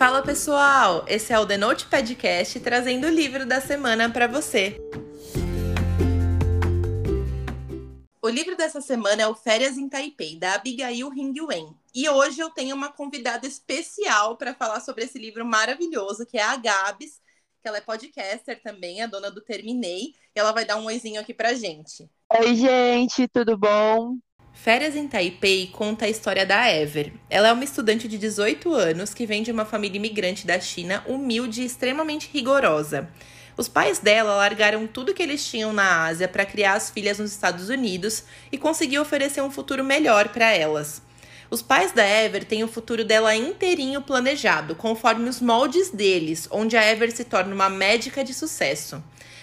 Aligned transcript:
Fala 0.00 0.22
pessoal, 0.22 1.04
esse 1.06 1.30
é 1.30 1.38
o 1.38 1.44
The 1.44 1.58
Note 1.58 1.84
Podcast 1.84 2.58
trazendo 2.60 3.06
o 3.06 3.10
livro 3.10 3.44
da 3.44 3.60
semana 3.60 4.08
para 4.08 4.26
você. 4.26 4.80
O 8.22 8.28
livro 8.30 8.56
dessa 8.56 8.80
semana 8.80 9.20
é 9.20 9.26
o 9.26 9.34
Férias 9.34 9.76
em 9.76 9.90
Taipei, 9.90 10.38
da 10.38 10.54
Abigail 10.54 11.10
Ring-Wen. 11.10 11.76
E 11.94 12.08
hoje 12.08 12.40
eu 12.40 12.48
tenho 12.48 12.74
uma 12.74 12.90
convidada 12.90 13.46
especial 13.46 14.38
para 14.38 14.54
falar 14.54 14.80
sobre 14.80 15.04
esse 15.04 15.18
livro 15.18 15.44
maravilhoso, 15.44 16.24
que 16.24 16.38
é 16.38 16.44
a 16.44 16.56
Gabs, 16.56 17.20
que 17.60 17.68
ela 17.68 17.76
é 17.76 17.82
podcaster 17.82 18.58
também, 18.62 19.02
a 19.02 19.06
dona 19.06 19.30
do 19.30 19.42
Terminei, 19.42 20.14
e 20.34 20.40
ela 20.40 20.52
vai 20.52 20.64
dar 20.64 20.78
um 20.78 20.86
oizinho 20.86 21.20
aqui 21.20 21.34
pra 21.34 21.52
gente. 21.52 22.08
Oi, 22.38 22.54
gente, 22.54 23.28
tudo 23.28 23.54
bom? 23.54 24.16
Férias 24.52 24.94
em 24.94 25.08
Taipei 25.08 25.68
conta 25.68 26.04
a 26.04 26.08
história 26.08 26.44
da 26.44 26.70
Ever. 26.70 27.12
Ela 27.30 27.48
é 27.48 27.52
uma 27.52 27.64
estudante 27.64 28.06
de 28.06 28.18
18 28.18 28.74
anos 28.74 29.14
que 29.14 29.24
vem 29.24 29.42
de 29.42 29.50
uma 29.50 29.64
família 29.64 29.96
imigrante 29.96 30.46
da 30.46 30.60
China, 30.60 31.02
humilde 31.06 31.62
e 31.62 31.64
extremamente 31.64 32.28
rigorosa. 32.32 33.08
Os 33.56 33.68
pais 33.68 33.98
dela 33.98 34.36
largaram 34.36 34.86
tudo 34.86 35.14
que 35.14 35.22
eles 35.22 35.46
tinham 35.46 35.72
na 35.72 36.04
Ásia 36.04 36.28
para 36.28 36.44
criar 36.44 36.74
as 36.74 36.90
filhas 36.90 37.18
nos 37.18 37.30
Estados 37.30 37.68
Unidos 37.68 38.24
e 38.52 38.58
conseguir 38.58 38.98
oferecer 38.98 39.40
um 39.42 39.50
futuro 39.50 39.82
melhor 39.82 40.28
para 40.28 40.50
elas. 40.50 41.02
Os 41.50 41.62
pais 41.62 41.90
da 41.92 42.06
Ever 42.06 42.44
têm 42.44 42.62
o 42.62 42.68
futuro 42.68 43.04
dela 43.04 43.34
inteirinho 43.34 44.00
planejado, 44.02 44.76
conforme 44.76 45.28
os 45.28 45.40
moldes 45.40 45.90
deles, 45.90 46.46
onde 46.50 46.76
a 46.76 46.84
Ever 46.84 47.10
se 47.10 47.24
torna 47.24 47.52
uma 47.54 47.68
médica 47.68 48.22
de 48.22 48.32
sucesso. 48.32 49.02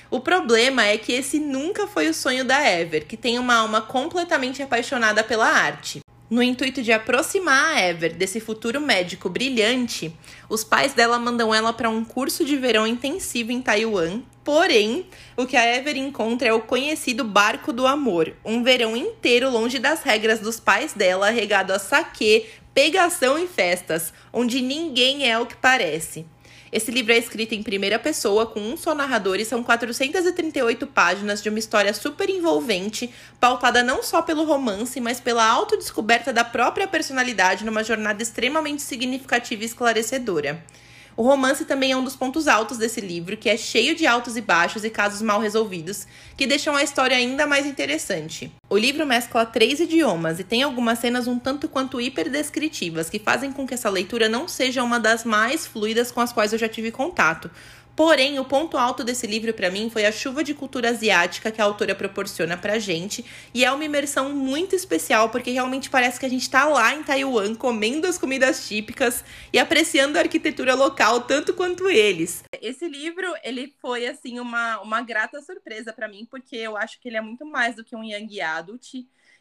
O 0.10 0.22
problema 0.22 0.86
é 0.86 0.98
que 0.98 1.12
esse 1.12 1.38
nunca 1.38 1.86
foi 1.86 2.08
o 2.08 2.14
sonho 2.14 2.46
da 2.46 2.60
Ever, 2.66 3.06
que 3.06 3.18
tem 3.18 3.38
uma 3.38 3.56
alma 3.56 3.82
completamente 3.82 4.64
apaixonada 4.64 5.22
pela 5.24 5.48
arte. 5.48 6.00
No 6.30 6.44
intuito 6.44 6.82
de 6.82 6.92
aproximar 6.92 7.76
a 7.76 7.82
Ever 7.82 8.14
desse 8.14 8.40
futuro 8.40 8.82
médico 8.82 9.30
brilhante, 9.30 10.14
os 10.50 10.64
pais 10.64 10.94
dela 10.94 11.18
mandam 11.18 11.54
ela 11.54 11.72
para 11.72 11.90
um 11.90 12.04
curso 12.04 12.44
de 12.44 12.58
verão 12.58 12.86
intensivo 12.86 13.52
em 13.52 13.62
Taiwan. 13.62 14.22
Porém, 14.44 15.08
o 15.36 15.46
que 15.46 15.58
a 15.58 15.76
Ever 15.76 15.98
encontra 15.98 16.48
é 16.48 16.54
o 16.54 16.62
conhecido 16.62 17.24
Barco 17.24 17.74
do 17.74 17.86
Amor, 17.86 18.34
um 18.46 18.64
verão 18.64 18.96
inteiro 18.96 19.50
longe 19.50 19.80
das 19.80 20.04
regras 20.04 20.40
dos 20.40 20.60
pais 20.60 20.94
dela, 20.94 21.30
regado 21.30 21.74
a 21.74 21.80
saque, 21.80 22.46
pegação 22.74 23.38
e 23.40 23.48
festas, 23.48 24.14
onde 24.32 24.62
ninguém 24.62 25.30
é 25.30 25.40
o 25.40 25.46
que 25.46 25.56
parece. 25.56 26.26
Esse 26.72 26.92
livro 26.92 27.14
é 27.14 27.18
escrito 27.18 27.54
em 27.54 27.64
primeira 27.64 27.98
pessoa, 27.98 28.46
com 28.46 28.60
um 28.60 28.76
só 28.76 28.94
narrador, 28.94 29.38
e 29.38 29.46
são 29.46 29.64
438 29.64 30.86
páginas 30.88 31.42
de 31.42 31.50
uma 31.50 31.60
história 31.60 31.94
super 31.94 32.30
envolvente, 32.30 33.14
pautada 33.40 33.82
não 33.82 34.04
só 34.04 34.22
pelo 34.22 34.44
romance, 34.44 35.00
mas 35.00 35.20
pela 35.20 35.46
autodescoberta 35.46 36.34
da 36.34 36.44
própria 36.44 36.88
personalidade 36.88 37.66
numa 37.66 37.84
jornada 37.84 38.22
extremamente 38.22 38.82
significativa 38.82 39.64
e 39.64 39.66
esclarecedora. 39.66 40.64
O 41.18 41.24
romance 41.24 41.66
também 41.66 41.92
é 41.92 41.98
um 41.98 42.04
dos 42.04 42.16
pontos 42.16 42.48
altos 42.48 42.78
desse 42.78 43.02
livro, 43.02 43.36
que 43.36 43.50
é 43.50 43.58
cheio 43.58 43.96
de 43.96 44.06
altos 44.06 44.38
e 44.38 44.42
baixos 44.42 44.84
e 44.84 44.90
casos 44.92 45.20
mal 45.20 45.40
resolvidos, 45.40 46.06
que 46.38 46.46
deixam 46.46 46.76
a 46.76 46.84
história 46.84 47.18
ainda 47.18 47.48
mais 47.48 47.66
interessante. 47.66 48.52
O 48.70 48.78
livro 48.78 49.04
mescla 49.04 49.44
três 49.44 49.80
idiomas 49.80 50.40
e 50.40 50.44
tem 50.44 50.62
algumas 50.62 51.00
cenas 51.00 51.26
um 51.26 51.40
tanto 51.40 51.68
quanto 51.68 52.00
hiperdescritivas, 52.00 53.10
que 53.10 53.18
fazem 53.18 53.52
com 53.52 53.66
que 53.66 53.74
essa 53.74 53.90
leitura 53.90 54.30
não 54.30 54.48
seja 54.48 54.84
uma 54.84 55.00
das 55.00 55.24
mais 55.24 55.66
fluidas 55.66 56.12
com 56.12 56.22
as 56.22 56.32
quais 56.32 56.54
eu 56.54 56.60
já 56.60 56.70
tive 56.70 56.92
contato, 56.92 57.50
Porém, 57.98 58.38
o 58.38 58.46
ponto 58.46 58.78
alto 58.78 59.04
desse 59.04 59.26
livro 59.26 59.52
para 59.56 59.72
mim 59.72 59.90
foi 59.90 60.06
a 60.06 60.12
chuva 60.12 60.44
de 60.44 60.54
cultura 60.54 60.92
asiática 60.92 61.50
que 61.52 61.60
a 61.60 61.64
autora 61.64 61.96
proporciona 61.96 62.56
pra 62.56 62.78
gente, 62.78 63.26
e 63.52 63.66
é 63.66 63.72
uma 63.72 63.84
imersão 63.84 64.32
muito 64.36 64.76
especial 64.76 65.32
porque 65.32 65.50
realmente 65.50 65.90
parece 65.90 66.20
que 66.20 66.26
a 66.28 66.30
gente 66.30 66.48
tá 66.48 66.66
lá 66.66 66.94
em 66.94 67.02
Taiwan 67.02 67.56
comendo 67.56 68.06
as 68.06 68.20
comidas 68.20 68.68
típicas 68.68 69.26
e 69.52 69.58
apreciando 69.58 70.16
a 70.16 70.22
arquitetura 70.22 70.76
local 70.76 71.22
tanto 71.22 71.56
quanto 71.56 71.90
eles. 71.90 72.44
Esse 72.62 72.88
livro, 72.88 73.34
ele 73.44 73.74
foi 73.82 74.06
assim 74.06 74.40
uma, 74.40 74.80
uma 74.82 75.02
grata 75.02 75.42
surpresa 75.42 75.92
para 75.92 76.08
mim, 76.08 76.28
porque 76.30 76.56
eu 76.56 76.78
acho 76.78 77.00
que 77.02 77.10
ele 77.10 77.18
é 77.18 77.22
muito 77.22 77.48
mais 77.48 77.76
do 77.76 77.84
que 77.84 77.96
um 77.96 78.04
young 78.04 78.40
adult 78.42 78.94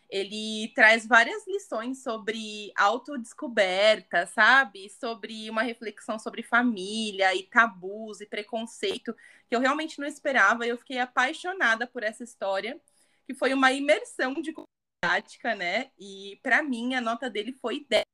ele 0.09 0.73
traz 0.75 1.07
várias 1.07 1.47
lições 1.47 2.03
sobre 2.03 2.73
autodescoberta, 2.77 4.27
sabe? 4.27 4.89
Sobre 4.91 5.51
uma 5.51 5.63
reflexão 5.63 6.19
sobre 6.19 6.43
família 6.43 7.35
e 7.35 7.43
tabus 7.43 8.21
e 8.21 8.27
preconceito 8.27 9.15
que 9.49 9.55
eu 9.55 9.61
realmente 9.61 9.99
não 9.99 10.07
esperava. 10.07 10.67
E 10.67 10.71
eu 10.71 10.79
fiquei 10.79 10.99
apaixonada 10.99 11.87
por 11.87 12.03
essa 12.03 12.25
história, 12.25 12.81
que 13.27 13.35
foi 13.35 13.53
uma 13.53 13.73
imersão 13.73 14.35
de 14.35 14.55
prática, 15.01 15.55
né? 15.55 15.91
E 15.99 16.39
para 16.43 16.63
mim 16.63 16.95
a 16.95 17.01
nota 17.01 17.29
dele 17.29 17.53
foi 17.53 17.87
10. 17.89 18.05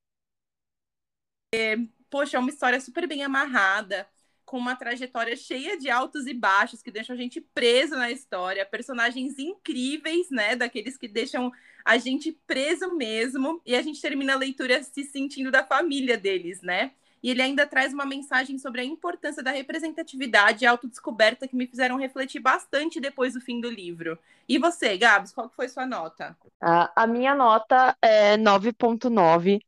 Poxa, 2.11 2.37
é 2.37 2.41
uma 2.41 2.51
história 2.51 2.81
super 2.81 3.07
bem 3.07 3.23
amarrada 3.23 4.09
com 4.53 4.59
uma 4.59 4.77
trajetória 4.77 5.35
cheia 5.35 5.79
de 5.79 5.89
altos 5.89 6.27
e 6.27 6.35
baixos 6.35 6.83
que 6.83 6.91
deixam 6.91 7.17
a 7.17 7.19
gente 7.19 7.41
preso 7.41 7.97
na 7.97 8.11
história, 8.11 8.67
personagens 8.67 9.39
incríveis, 9.39 10.29
né, 10.29 10.55
daqueles 10.55 10.99
que 10.99 11.09
deixam 11.09 11.51
a 11.83 11.97
gente 11.97 12.33
preso 12.47 12.95
mesmo, 12.95 13.63
e 13.65 13.75
a 13.75 13.81
gente 13.81 13.99
termina 13.99 14.35
a 14.35 14.37
leitura 14.37 14.83
se 14.83 15.05
sentindo 15.05 15.51
da 15.51 15.65
família 15.65 16.19
deles, 16.19 16.61
né? 16.61 16.91
E 17.23 17.31
ele 17.31 17.41
ainda 17.41 17.67
traz 17.67 17.95
uma 17.95 18.05
mensagem 18.05 18.59
sobre 18.59 18.83
a 18.83 18.85
importância 18.85 19.43
da 19.43 19.53
representatividade 19.53 20.65
e 20.65 20.67
autodescoberta 20.67 21.49
que 21.49 21.57
me 21.57 21.67
fizeram 21.67 21.97
refletir 21.97 22.41
bastante 22.41 23.01
depois 23.01 23.33
do 23.33 23.41
fim 23.41 23.59
do 23.59 23.71
livro. 23.71 24.19
E 24.47 24.59
você, 24.59 24.99
Gabs, 24.99 25.33
qual 25.33 25.49
foi 25.49 25.67
sua 25.67 25.87
nota? 25.87 26.37
a 26.61 27.07
minha 27.07 27.35
nota 27.35 27.97
é 28.03 28.37
9.9, 28.37 29.61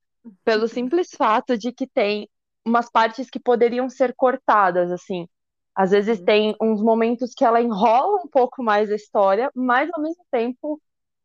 pelo 0.45 0.69
simples 0.69 1.11
fato 1.17 1.57
de 1.57 1.73
que 1.73 1.87
tem 1.87 2.29
umas 2.65 2.91
partes 2.91 3.29
que 3.29 3.39
poderiam 3.39 3.89
ser 3.89 4.15
cortadas, 4.15 4.91
assim. 4.91 5.29
Às 5.75 5.91
vezes 5.91 6.19
uhum. 6.21 6.25
tem 6.25 6.57
uns 6.61 6.83
momentos 6.83 7.33
que 7.35 7.45
ela 7.45 7.61
enrola 7.61 8.23
um 8.25 8.29
pouco 8.29 8.63
mais 8.63 8.91
a 8.91 8.95
história, 8.95 9.51
mas 9.55 9.91
ao 9.93 10.01
mesmo 10.01 10.25
tempo 10.31 10.81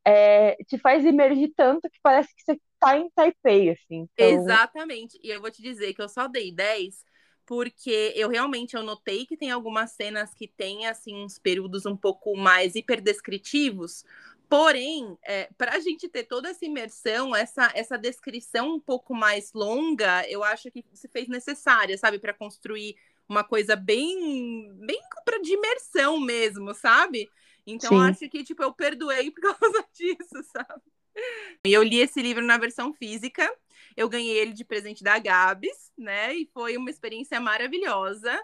é, 0.06 0.56
te 0.68 0.78
faz 0.78 1.06
emergir 1.06 1.54
tanto 1.56 1.90
que 1.90 2.00
parece 2.02 2.34
que 2.36 2.44
você 2.44 2.60
tá 2.80 2.98
em 2.98 3.10
Taipei, 3.12 3.70
assim. 3.70 4.08
Então... 4.14 4.28
Exatamente. 4.28 5.20
E 5.24 5.30
eu 5.30 5.40
vou 5.40 5.52
te 5.52 5.62
dizer 5.62 5.94
que 5.94 6.02
eu 6.02 6.10
só 6.10 6.28
dei 6.28 6.52
10 6.52 7.04
porque 7.46 8.14
eu 8.16 8.30
realmente 8.30 8.76
eu 8.76 8.84
notei 8.84 9.26
que 9.26 9.36
tem 9.36 9.50
algumas 9.50 9.94
cenas 9.94 10.36
que 10.36 10.48
tem 10.48 10.86
assim 10.86 11.16
uns 11.16 11.40
períodos 11.40 11.84
um 11.84 11.98
pouco 11.98 12.38
mais 12.38 12.76
hiperdescritivos, 12.76 14.04
Porém, 14.50 15.16
é, 15.24 15.48
para 15.56 15.76
a 15.76 15.80
gente 15.80 16.10
ter 16.10 16.24
toda 16.24 16.50
essa 16.50 16.66
imersão, 16.66 17.36
essa, 17.36 17.72
essa 17.76 17.98
descrição 18.00 18.74
um 18.76 18.80
pouco 18.80 19.14
mais 19.14 19.54
longa, 19.54 20.28
eu 20.28 20.44
acho 20.44 20.72
que 20.72 20.84
se 20.92 21.08
fez 21.08 21.28
necessária, 21.28 21.96
sabe, 22.00 22.18
para 22.18 22.34
construir 22.34 22.96
uma 23.28 23.44
coisa 23.44 23.76
bem, 23.76 24.74
bem 24.74 25.00
para 25.24 25.40
de 25.40 25.54
imersão 25.54 26.20
mesmo, 26.20 26.74
sabe? 26.74 27.30
Então, 27.66 27.92
Sim. 27.92 28.02
acho 28.02 28.28
que 28.28 28.44
tipo 28.44 28.64
eu 28.64 28.74
perdoei 28.74 29.30
por 29.30 29.42
causa 29.56 29.86
disso, 29.94 30.44
sabe? 30.52 30.82
E 31.64 31.72
eu 31.72 31.84
li 31.84 32.00
esse 32.00 32.20
livro 32.20 32.44
na 32.44 32.58
versão 32.58 32.92
física. 32.92 33.48
Eu 33.96 34.10
ganhei 34.10 34.36
ele 34.36 34.54
de 34.54 34.66
presente 34.66 35.04
da 35.04 35.20
Gabs, 35.20 35.92
né? 35.96 36.34
E 36.34 36.50
foi 36.52 36.76
uma 36.76 36.90
experiência 36.90 37.40
maravilhosa 37.40 38.40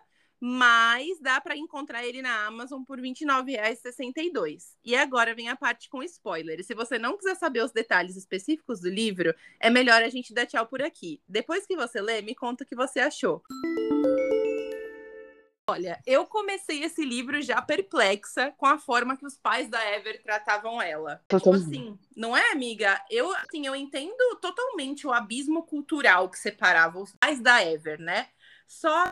mas 0.47 1.19
dá 1.19 1.41
para 1.41 1.57
encontrar 1.57 2.05
ele 2.05 2.21
na 2.21 2.45
Amazon 2.45 2.83
por 2.83 2.99
R$ 2.99 3.11
29,62. 3.11 4.75
E 4.83 4.95
agora 4.95 5.33
vem 5.33 5.49
a 5.49 5.55
parte 5.55 5.89
com 5.89 6.03
spoiler. 6.03 6.63
Se 6.63 6.75
você 6.75 6.99
não 6.99 7.17
quiser 7.17 7.33
saber 7.35 7.63
os 7.63 7.71
detalhes 7.71 8.15
específicos 8.15 8.79
do 8.79 8.87
livro, 8.87 9.33
é 9.59 9.71
melhor 9.71 10.03
a 10.03 10.09
gente 10.09 10.35
dar 10.35 10.45
tchau 10.45 10.67
por 10.67 10.83
aqui. 10.83 11.19
Depois 11.27 11.65
que 11.65 11.75
você 11.75 11.99
lê, 11.99 12.21
me 12.21 12.35
conta 12.35 12.63
o 12.63 12.67
que 12.67 12.75
você 12.75 12.99
achou. 12.99 13.41
Olha, 15.67 15.99
eu 16.05 16.27
comecei 16.27 16.83
esse 16.83 17.03
livro 17.03 17.41
já 17.41 17.59
perplexa 17.59 18.53
com 18.55 18.67
a 18.67 18.77
forma 18.77 19.17
que 19.17 19.25
os 19.25 19.35
pais 19.35 19.67
da 19.67 19.83
Ever 19.95 20.21
tratavam 20.21 20.79
ela. 20.79 21.23
Tipo 21.27 21.55
assim, 21.55 21.97
não 22.15 22.37
é, 22.37 22.51
amiga? 22.51 23.03
Eu, 23.09 23.35
assim, 23.37 23.65
eu 23.65 23.75
entendo 23.75 24.37
totalmente 24.39 25.07
o 25.07 25.11
abismo 25.11 25.63
cultural 25.63 26.29
que 26.29 26.37
separava 26.37 26.99
os 26.99 27.15
pais 27.19 27.41
da 27.41 27.65
Ever, 27.65 27.99
né? 27.99 28.27
Só 28.67 29.09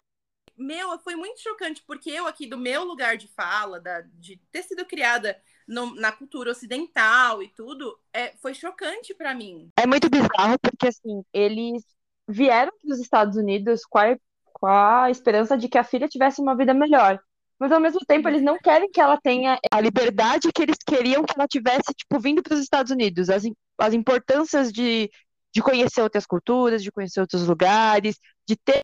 meu, 0.57 0.97
foi 0.99 1.15
muito 1.15 1.41
chocante, 1.41 1.83
porque 1.85 2.09
eu 2.09 2.27
aqui 2.27 2.47
do 2.47 2.57
meu 2.57 2.83
lugar 2.83 3.17
de 3.17 3.27
fala, 3.27 3.79
da, 3.79 4.01
de 4.01 4.39
ter 4.51 4.63
sido 4.63 4.85
criada 4.85 5.37
no, 5.67 5.95
na 5.95 6.11
cultura 6.11 6.51
ocidental 6.51 7.41
e 7.41 7.47
tudo, 7.49 7.97
é, 8.11 8.35
foi 8.37 8.53
chocante 8.53 9.13
para 9.13 9.33
mim. 9.33 9.69
É 9.77 9.87
muito 9.87 10.09
bizarro, 10.09 10.57
porque 10.61 10.87
assim, 10.87 11.23
eles 11.33 11.83
vieram 12.27 12.71
para 12.81 12.93
os 12.93 12.99
Estados 12.99 13.37
Unidos 13.37 13.81
com 13.85 13.97
a, 13.97 14.15
com 14.53 14.67
a 14.67 15.09
esperança 15.09 15.57
de 15.57 15.67
que 15.67 15.77
a 15.77 15.83
filha 15.83 16.07
tivesse 16.07 16.41
uma 16.41 16.55
vida 16.55 16.73
melhor. 16.73 17.19
Mas 17.59 17.71
ao 17.71 17.79
mesmo 17.79 17.99
tempo, 18.05 18.27
eles 18.27 18.41
não 18.41 18.57
querem 18.57 18.91
que 18.91 18.99
ela 18.99 19.17
tenha 19.21 19.57
a 19.71 19.79
liberdade 19.79 20.51
que 20.53 20.61
eles 20.61 20.77
queriam 20.85 21.23
que 21.23 21.33
ela 21.37 21.47
tivesse, 21.47 21.93
tipo, 21.95 22.19
vindo 22.19 22.43
para 22.43 22.55
os 22.55 22.59
Estados 22.59 22.91
Unidos. 22.91 23.29
As, 23.29 23.43
as 23.77 23.93
importâncias 23.93 24.71
de, 24.71 25.09
de 25.53 25.61
conhecer 25.61 26.01
outras 26.01 26.25
culturas, 26.25 26.83
de 26.83 26.91
conhecer 26.91 27.21
outros 27.21 27.47
lugares, 27.47 28.17
de 28.45 28.57
ter 28.57 28.81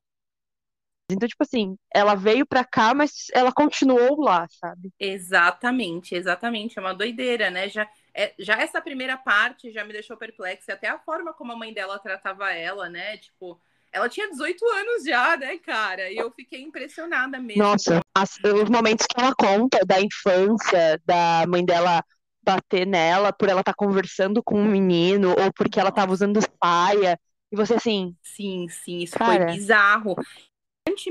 então, 1.12 1.28
tipo 1.28 1.44
assim, 1.44 1.76
ela 1.92 2.14
veio 2.14 2.46
pra 2.46 2.64
cá, 2.64 2.94
mas 2.94 3.28
ela 3.34 3.52
continuou 3.52 4.22
lá, 4.22 4.48
sabe? 4.60 4.92
Exatamente, 5.00 6.14
exatamente. 6.14 6.78
É 6.78 6.82
uma 6.82 6.94
doideira, 6.94 7.50
né? 7.50 7.68
Já, 7.68 7.88
é, 8.14 8.34
já 8.38 8.62
essa 8.62 8.80
primeira 8.80 9.18
parte 9.18 9.72
já 9.72 9.84
me 9.84 9.92
deixou 9.92 10.16
perplexa, 10.16 10.74
até 10.74 10.88
a 10.88 11.00
forma 11.00 11.34
como 11.34 11.52
a 11.52 11.56
mãe 11.56 11.74
dela 11.74 11.98
tratava 11.98 12.52
ela, 12.54 12.88
né? 12.90 13.18
Tipo, 13.18 13.60
ela 13.92 14.08
tinha 14.08 14.30
18 14.30 14.64
anos 14.66 15.04
já, 15.04 15.36
né, 15.36 15.58
cara? 15.58 16.12
E 16.12 16.18
eu 16.18 16.30
fiquei 16.32 16.62
impressionada 16.62 17.40
mesmo. 17.40 17.64
Nossa, 17.64 18.02
as, 18.16 18.38
os 18.44 18.70
momentos 18.70 19.08
que 19.08 19.20
ela 19.20 19.34
conta 19.34 19.80
da 19.86 20.00
infância, 20.00 21.02
da 21.04 21.46
mãe 21.48 21.66
dela 21.66 22.04
bater 22.44 22.86
nela 22.86 23.34
por 23.34 23.50
ela 23.50 23.62
estar 23.62 23.74
tá 23.74 23.78
conversando 23.78 24.44
com 24.44 24.60
um 24.60 24.68
menino, 24.68 25.30
ou 25.30 25.52
porque 25.54 25.80
ela 25.80 25.90
estava 25.90 26.14
usando 26.14 26.40
saia. 26.64 27.20
E 27.52 27.56
você 27.56 27.74
assim. 27.74 28.16
Sim, 28.22 28.68
sim, 28.70 29.00
isso 29.00 29.18
cara... 29.18 29.46
foi 29.46 29.54
bizarro 29.54 30.16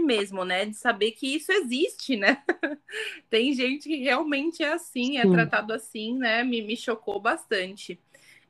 mesmo, 0.01 0.45
né? 0.45 0.67
De 0.67 0.75
saber 0.75 1.13
que 1.13 1.35
isso 1.35 1.53
existe, 1.53 2.17
né? 2.17 2.43
Tem 3.31 3.53
gente 3.53 3.89
que 3.89 3.97
realmente 3.97 4.63
é 4.63 4.73
assim, 4.73 5.19
é 5.19 5.23
Sim. 5.23 5.33
tratado 5.33 5.73
assim, 5.73 6.17
né? 6.19 6.43
Me, 6.45 6.63
me 6.63 6.77
chocou 6.77 7.21
bastante. 7.21 8.01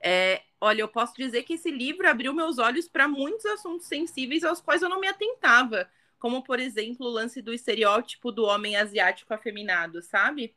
É, 0.01 0.43
olha, 0.61 0.83
eu 0.83 0.89
posso 0.89 1.15
dizer 1.17 1.43
que 1.43 1.55
esse 1.55 1.71
livro 1.71 2.09
abriu 2.09 2.33
meus 2.33 2.59
olhos 2.59 2.89
para 2.89 3.09
muitos 3.09 3.45
assuntos 3.47 3.87
sensíveis 3.87 4.45
aos 4.45 4.61
quais 4.61 4.83
eu 4.83 4.89
não 4.89 5.01
me 5.01 5.09
atentava, 5.09 5.89
como, 6.19 6.43
por 6.43 6.61
exemplo, 6.61 7.07
o 7.07 7.11
lance 7.11 7.43
do 7.43 7.53
estereótipo 7.53 8.31
do 8.33 8.45
homem 8.45 8.77
asiático 8.77 9.35
afeminado, 9.35 10.03
sabe? 10.03 10.55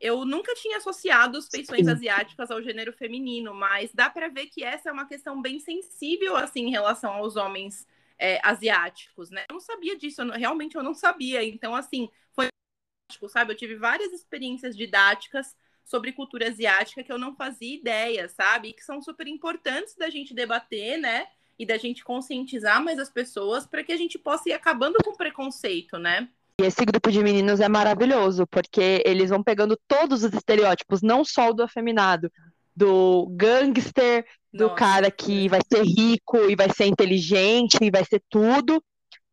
Eu 0.00 0.24
nunca 0.24 0.54
tinha 0.54 0.78
associado 0.78 1.38
as 1.38 1.48
feições 1.48 1.86
Sim. 1.86 1.92
asiáticas 1.92 2.50
ao 2.50 2.62
gênero 2.62 2.92
feminino, 2.92 3.54
mas 3.54 3.92
dá 3.94 4.10
para 4.10 4.28
ver 4.28 4.46
que 4.46 4.64
essa 4.64 4.88
é 4.88 4.92
uma 4.92 5.06
questão 5.06 5.40
bem 5.40 5.60
sensível 5.60 6.36
assim 6.36 6.66
em 6.66 6.70
relação 6.70 7.12
aos 7.12 7.36
homens 7.36 7.86
é, 8.22 8.38
asiáticos, 8.44 9.30
né? 9.30 9.44
Eu 9.50 9.54
não 9.54 9.60
sabia 9.60 9.98
disso, 9.98 10.20
eu 10.20 10.26
não, 10.26 10.36
realmente 10.36 10.76
eu 10.76 10.82
não 10.82 10.94
sabia. 10.94 11.42
Então, 11.42 11.74
assim, 11.74 12.08
foi 12.32 12.46
sabe? 13.28 13.52
Eu 13.52 13.56
tive 13.56 13.74
várias 13.74 14.12
experiências 14.12 14.76
didáticas 14.76 15.56
sobre 15.84 16.12
cultura 16.12 16.48
asiática 16.48 17.02
que 17.02 17.12
eu 17.12 17.18
não 17.18 17.34
fazia 17.34 17.74
ideia, 17.74 18.28
sabe? 18.28 18.68
E 18.68 18.72
que 18.72 18.84
são 18.84 19.02
super 19.02 19.26
importantes 19.26 19.96
da 19.96 20.08
gente 20.08 20.32
debater, 20.32 20.98
né? 20.98 21.26
E 21.58 21.66
da 21.66 21.76
gente 21.76 22.04
conscientizar 22.04 22.82
mais 22.82 23.00
as 23.00 23.10
pessoas 23.10 23.66
para 23.66 23.82
que 23.82 23.92
a 23.92 23.96
gente 23.96 24.16
possa 24.18 24.48
ir 24.48 24.52
acabando 24.52 24.98
com 25.04 25.10
o 25.10 25.16
preconceito, 25.16 25.98
né? 25.98 26.28
E 26.60 26.64
esse 26.64 26.84
grupo 26.84 27.10
de 27.10 27.24
meninos 27.24 27.58
é 27.58 27.68
maravilhoso, 27.68 28.46
porque 28.46 29.02
eles 29.04 29.30
vão 29.30 29.42
pegando 29.42 29.76
todos 29.88 30.22
os 30.22 30.32
estereótipos, 30.32 31.02
não 31.02 31.24
só 31.24 31.50
o 31.50 31.52
do 31.52 31.64
afeminado, 31.64 32.30
do 32.74 33.26
gangster, 33.32 34.24
do 34.52 34.68
Nossa, 34.68 34.74
cara 34.74 35.10
que 35.10 35.48
vai 35.48 35.60
ser 35.72 35.82
rico 35.82 36.38
e 36.50 36.56
vai 36.56 36.68
ser 36.70 36.86
inteligente 36.86 37.78
e 37.80 37.90
vai 37.90 38.04
ser 38.04 38.22
tudo. 38.28 38.82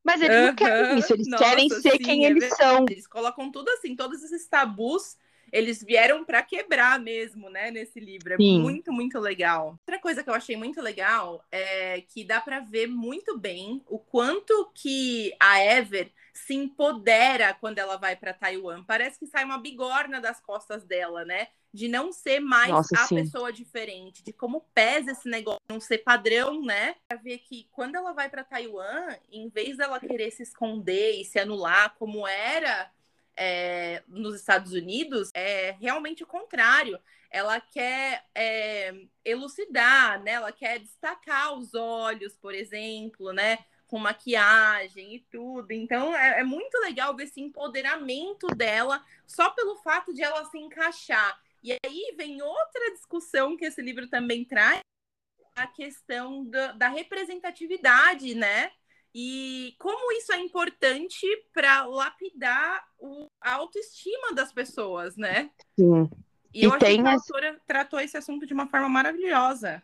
Mas 0.03 0.21
eles 0.21 0.39
não 0.41 0.55
querem 0.55 0.97
isso, 0.97 1.13
eles 1.13 1.27
Nossa, 1.27 1.43
querem 1.43 1.69
ser 1.69 1.91
sim, 1.91 1.99
quem 1.99 2.25
é 2.25 2.29
eles 2.29 2.47
são. 2.55 2.85
Eles 2.87 3.07
colocam 3.07 3.51
tudo 3.51 3.69
assim, 3.71 3.95
todos 3.95 4.23
esses 4.23 4.47
tabus 4.47 5.15
eles 5.51 5.83
vieram 5.83 6.23
para 6.23 6.41
quebrar 6.41 6.99
mesmo, 6.99 7.49
né, 7.49 7.71
nesse 7.71 7.99
livro. 7.99 8.33
É 8.33 8.37
Sim. 8.37 8.59
muito, 8.59 8.91
muito 8.91 9.19
legal. 9.19 9.77
Outra 9.79 9.99
coisa 9.99 10.23
que 10.23 10.29
eu 10.29 10.33
achei 10.33 10.55
muito 10.55 10.81
legal 10.81 11.43
é 11.51 12.01
que 12.01 12.23
dá 12.23 12.39
para 12.39 12.59
ver 12.59 12.87
muito 12.87 13.37
bem 13.37 13.83
o 13.87 13.99
quanto 13.99 14.71
que 14.73 15.33
a 15.39 15.63
Ever 15.63 16.11
se 16.33 16.53
empodera 16.53 17.53
quando 17.53 17.79
ela 17.79 17.97
vai 17.97 18.15
para 18.15 18.33
Taiwan. 18.33 18.83
Parece 18.83 19.19
que 19.19 19.27
sai 19.27 19.43
uma 19.43 19.57
bigorna 19.57 20.21
das 20.21 20.39
costas 20.39 20.83
dela, 20.83 21.25
né? 21.25 21.49
De 21.71 21.87
não 21.87 22.11
ser 22.11 22.39
mais 22.39 22.71
Nossa, 22.71 22.95
a 22.95 23.05
sim. 23.05 23.15
pessoa 23.15 23.53
diferente, 23.53 24.23
de 24.23 24.33
como 24.33 24.61
pesa 24.73 25.11
esse 25.11 25.29
negócio, 25.29 25.59
não 25.69 25.79
ser 25.79 25.99
padrão, 25.99 26.63
né? 26.63 26.95
Pra 27.07 27.17
ver 27.17 27.39
que 27.39 27.67
quando 27.71 27.95
ela 27.95 28.13
vai 28.13 28.29
para 28.29 28.43
Taiwan, 28.43 29.15
em 29.31 29.49
vez 29.49 29.77
dela 29.77 29.99
querer 29.99 30.31
se 30.31 30.41
esconder 30.41 31.19
e 31.19 31.25
se 31.25 31.37
anular 31.37 31.93
como 31.99 32.27
era 32.27 32.89
é, 33.39 34.03
nos 34.05 34.35
Estados 34.35 34.73
Unidos 34.73 35.31
é 35.33 35.71
realmente 35.79 36.23
o 36.23 36.27
contrário. 36.27 36.99
Ela 37.31 37.61
quer 37.61 38.25
é, 38.35 38.93
elucidar, 39.23 40.21
né? 40.21 40.31
Ela 40.31 40.51
quer 40.51 40.79
destacar 40.79 41.53
os 41.53 41.73
olhos, 41.73 42.35
por 42.35 42.53
exemplo, 42.53 43.31
né? 43.31 43.59
Com 43.87 43.97
maquiagem 43.97 45.15
e 45.15 45.19
tudo. 45.31 45.71
Então 45.71 46.13
é, 46.13 46.41
é 46.41 46.43
muito 46.43 46.77
legal 46.79 47.15
ver 47.15 47.23
esse 47.23 47.39
empoderamento 47.39 48.47
dela 48.47 49.03
só 49.25 49.49
pelo 49.51 49.77
fato 49.77 50.13
de 50.13 50.21
ela 50.21 50.43
se 50.45 50.57
encaixar. 50.57 51.39
E 51.63 51.71
aí 51.71 52.13
vem 52.17 52.41
outra 52.41 52.91
discussão 52.91 53.55
que 53.55 53.65
esse 53.65 53.81
livro 53.81 54.07
também 54.09 54.43
traz, 54.43 54.81
a 55.55 55.67
questão 55.67 56.45
da, 56.45 56.71
da 56.73 56.87
representatividade, 56.87 58.33
né? 58.33 58.71
E 59.13 59.73
como 59.79 60.11
isso 60.11 60.31
é 60.31 60.39
importante 60.39 61.25
para 61.53 61.85
lapidar 61.85 62.83
o, 62.99 63.27
a 63.41 63.53
autoestima 63.55 64.33
das 64.33 64.53
pessoas, 64.53 65.17
né? 65.17 65.49
Sim. 65.77 66.09
E, 66.53 66.61
e 66.61 66.63
eu 66.63 66.73
acho 66.73 66.79
que 66.79 66.99
a 67.01 67.13
autora 67.13 67.61
tratou 67.65 67.99
esse 67.99 68.17
assunto 68.17 68.45
de 68.45 68.53
uma 68.53 68.67
forma 68.67 68.89
maravilhosa. 68.89 69.81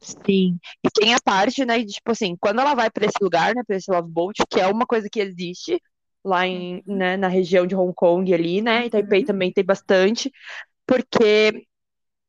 Sim. 0.00 0.58
E 0.82 0.90
tem 0.90 1.14
a 1.14 1.20
parte, 1.22 1.64
né, 1.64 1.78
de, 1.80 1.92
tipo 1.92 2.10
assim, 2.10 2.36
quando 2.40 2.60
ela 2.60 2.74
vai 2.74 2.90
para 2.90 3.04
esse 3.04 3.22
lugar, 3.22 3.54
né, 3.54 3.62
para 3.66 3.76
esse 3.76 3.90
Love 3.90 4.10
Boat, 4.10 4.42
que 4.48 4.60
é 4.60 4.66
uma 4.66 4.86
coisa 4.86 5.08
que 5.10 5.20
existe 5.20 5.80
lá 6.24 6.46
em, 6.46 6.82
uhum. 6.86 6.96
né, 6.96 7.16
na 7.16 7.28
região 7.28 7.66
de 7.66 7.74
Hong 7.74 7.92
Kong 7.94 8.32
ali, 8.32 8.62
né, 8.62 8.86
em 8.86 8.90
Taipei 8.90 9.20
uhum. 9.20 9.26
também 9.26 9.52
tem 9.52 9.64
bastante, 9.64 10.32
porque 10.86 11.66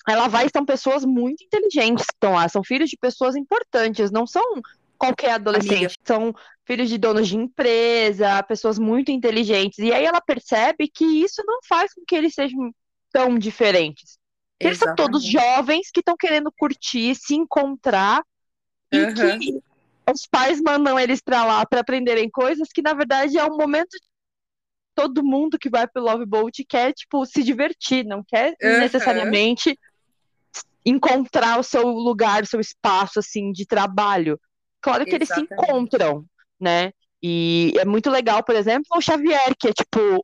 ela 0.07 0.27
vai 0.27 0.47
são 0.49 0.65
pessoas 0.65 1.05
muito 1.05 1.43
inteligentes 1.43 2.05
que 2.05 2.13
estão 2.13 2.33
lá, 2.33 2.47
são 2.49 2.63
filhos 2.63 2.89
de 2.89 2.97
pessoas 2.97 3.35
importantes, 3.35 4.11
não 4.11 4.27
são 4.27 4.43
qualquer 5.01 5.31
adolescente. 5.31 5.73
Amiga. 5.73 5.93
São 6.03 6.33
filhos 6.63 6.87
de 6.87 6.97
donos 6.99 7.27
de 7.27 7.35
empresa, 7.35 8.43
pessoas 8.43 8.77
muito 8.77 9.09
inteligentes. 9.11 9.79
E 9.79 9.91
aí 9.91 10.05
ela 10.05 10.21
percebe 10.21 10.87
que 10.87 11.03
isso 11.03 11.41
não 11.45 11.59
faz 11.67 11.91
com 11.93 12.03
que 12.07 12.15
eles 12.15 12.35
sejam 12.35 12.71
tão 13.11 13.37
diferentes. 13.37 14.19
Eles 14.59 14.77
são 14.77 14.93
todos 14.95 15.25
jovens 15.25 15.89
que 15.91 16.01
estão 16.01 16.15
querendo 16.15 16.51
curtir, 16.51 17.15
se 17.15 17.33
encontrar, 17.33 18.23
uhum. 18.93 19.09
e 19.09 19.39
que 19.39 19.59
os 20.11 20.27
pais 20.27 20.61
mandam 20.61 20.99
eles 20.99 21.19
para 21.19 21.43
lá 21.43 21.65
para 21.65 21.79
aprenderem 21.79 22.29
coisas 22.29 22.69
que, 22.71 22.83
na 22.83 22.93
verdade, 22.93 23.39
é 23.39 23.43
um 23.43 23.57
momento 23.57 23.89
de 23.89 24.07
todo 24.93 25.23
mundo 25.23 25.57
que 25.57 25.69
vai 25.69 25.87
pro 25.87 26.03
Love 26.03 26.27
Boat 26.27 26.63
quer, 26.63 26.93
tipo, 26.93 27.25
se 27.25 27.41
divertir, 27.41 28.05
não 28.05 28.23
quer 28.23 28.55
uhum. 28.61 28.79
necessariamente 28.79 29.75
encontrar 30.85 31.59
o 31.59 31.63
seu 31.63 31.87
lugar, 31.87 32.43
o 32.43 32.47
seu 32.47 32.59
espaço, 32.59 33.17
assim, 33.17 33.51
de 33.51 33.65
trabalho. 33.65 34.39
Claro 34.81 35.05
que 35.05 35.15
Exatamente. 35.15 35.53
eles 35.53 35.59
se 35.59 35.65
encontram, 35.65 36.25
né? 36.59 36.91
E 37.21 37.73
é 37.77 37.85
muito 37.85 38.09
legal, 38.09 38.43
por 38.43 38.55
exemplo, 38.55 38.87
o 38.95 39.01
Xavier, 39.01 39.53
que 39.59 39.67
é 39.67 39.73
tipo 39.73 40.23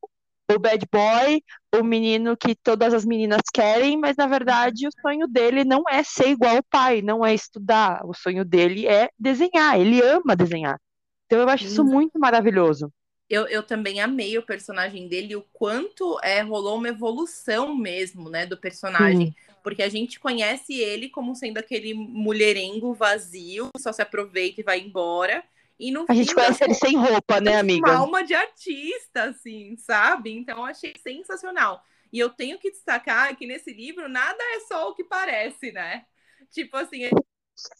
o 0.49 0.59
bad 0.59 0.85
boy, 0.91 1.43
o 1.75 1.83
menino 1.83 2.37
que 2.37 2.55
todas 2.55 2.93
as 2.93 3.05
meninas 3.05 3.41
querem, 3.53 3.97
mas 3.97 4.15
na 4.15 4.27
verdade 4.27 4.87
o 4.87 4.91
sonho 5.01 5.27
dele 5.27 5.65
não 5.65 5.83
é 5.89 6.01
ser 6.03 6.29
igual 6.29 6.55
ao 6.55 6.63
pai, 6.63 7.01
não 7.01 7.25
é 7.25 7.33
estudar. 7.33 8.01
O 8.05 8.13
sonho 8.13 8.45
dele 8.45 8.87
é 8.87 9.09
desenhar, 9.19 9.79
ele 9.79 10.01
ama 10.01 10.35
desenhar. 10.35 10.79
Então 11.25 11.39
eu 11.39 11.49
acho 11.49 11.65
isso 11.65 11.83
muito 11.83 12.17
maravilhoso. 12.17 12.91
Eu, 13.29 13.45
eu 13.47 13.61
também 13.61 13.99
amei 13.99 14.37
o 14.37 14.41
personagem 14.41 15.09
dele, 15.09 15.35
o 15.35 15.45
quanto 15.51 16.17
é, 16.23 16.41
rolou 16.41 16.77
uma 16.77 16.87
evolução 16.87 17.75
mesmo, 17.75 18.29
né, 18.29 18.45
do 18.45 18.55
personagem. 18.55 19.27
Sim. 19.27 19.35
Porque 19.67 19.83
a 19.83 19.89
gente 19.89 20.17
conhece 20.17 20.79
ele 20.79 21.09
como 21.09 21.35
sendo 21.35 21.57
aquele 21.57 21.93
mulherengo 21.93 22.93
vazio, 22.93 23.67
só 23.77 23.91
se 23.91 24.01
aproveita 24.01 24.61
e 24.61 24.63
vai 24.63 24.79
embora. 24.79 25.43
E 25.77 25.91
no 25.91 26.05
a 26.07 26.13
gente 26.13 26.33
conhece 26.33 26.63
ele 26.63 26.73
sem 26.73 26.95
roupa, 26.95 27.41
né, 27.41 27.57
amiga? 27.57 27.85
Uma 27.85 27.97
alma 27.97 28.23
de 28.23 28.33
artista, 28.33 29.23
assim, 29.23 29.75
sabe? 29.75 30.31
Então 30.31 30.59
eu 30.59 30.63
achei 30.63 30.93
sensacional. 31.03 31.83
E 32.13 32.17
eu 32.17 32.29
tenho 32.29 32.57
que 32.57 32.71
destacar 32.71 33.35
que 33.35 33.45
nesse 33.45 33.73
livro 33.73 34.07
nada 34.07 34.41
é 34.55 34.61
só 34.61 34.89
o 34.89 34.95
que 34.95 35.03
parece, 35.03 35.73
né? 35.73 36.05
Tipo 36.49 36.77
assim, 36.77 37.03
é 37.03 37.09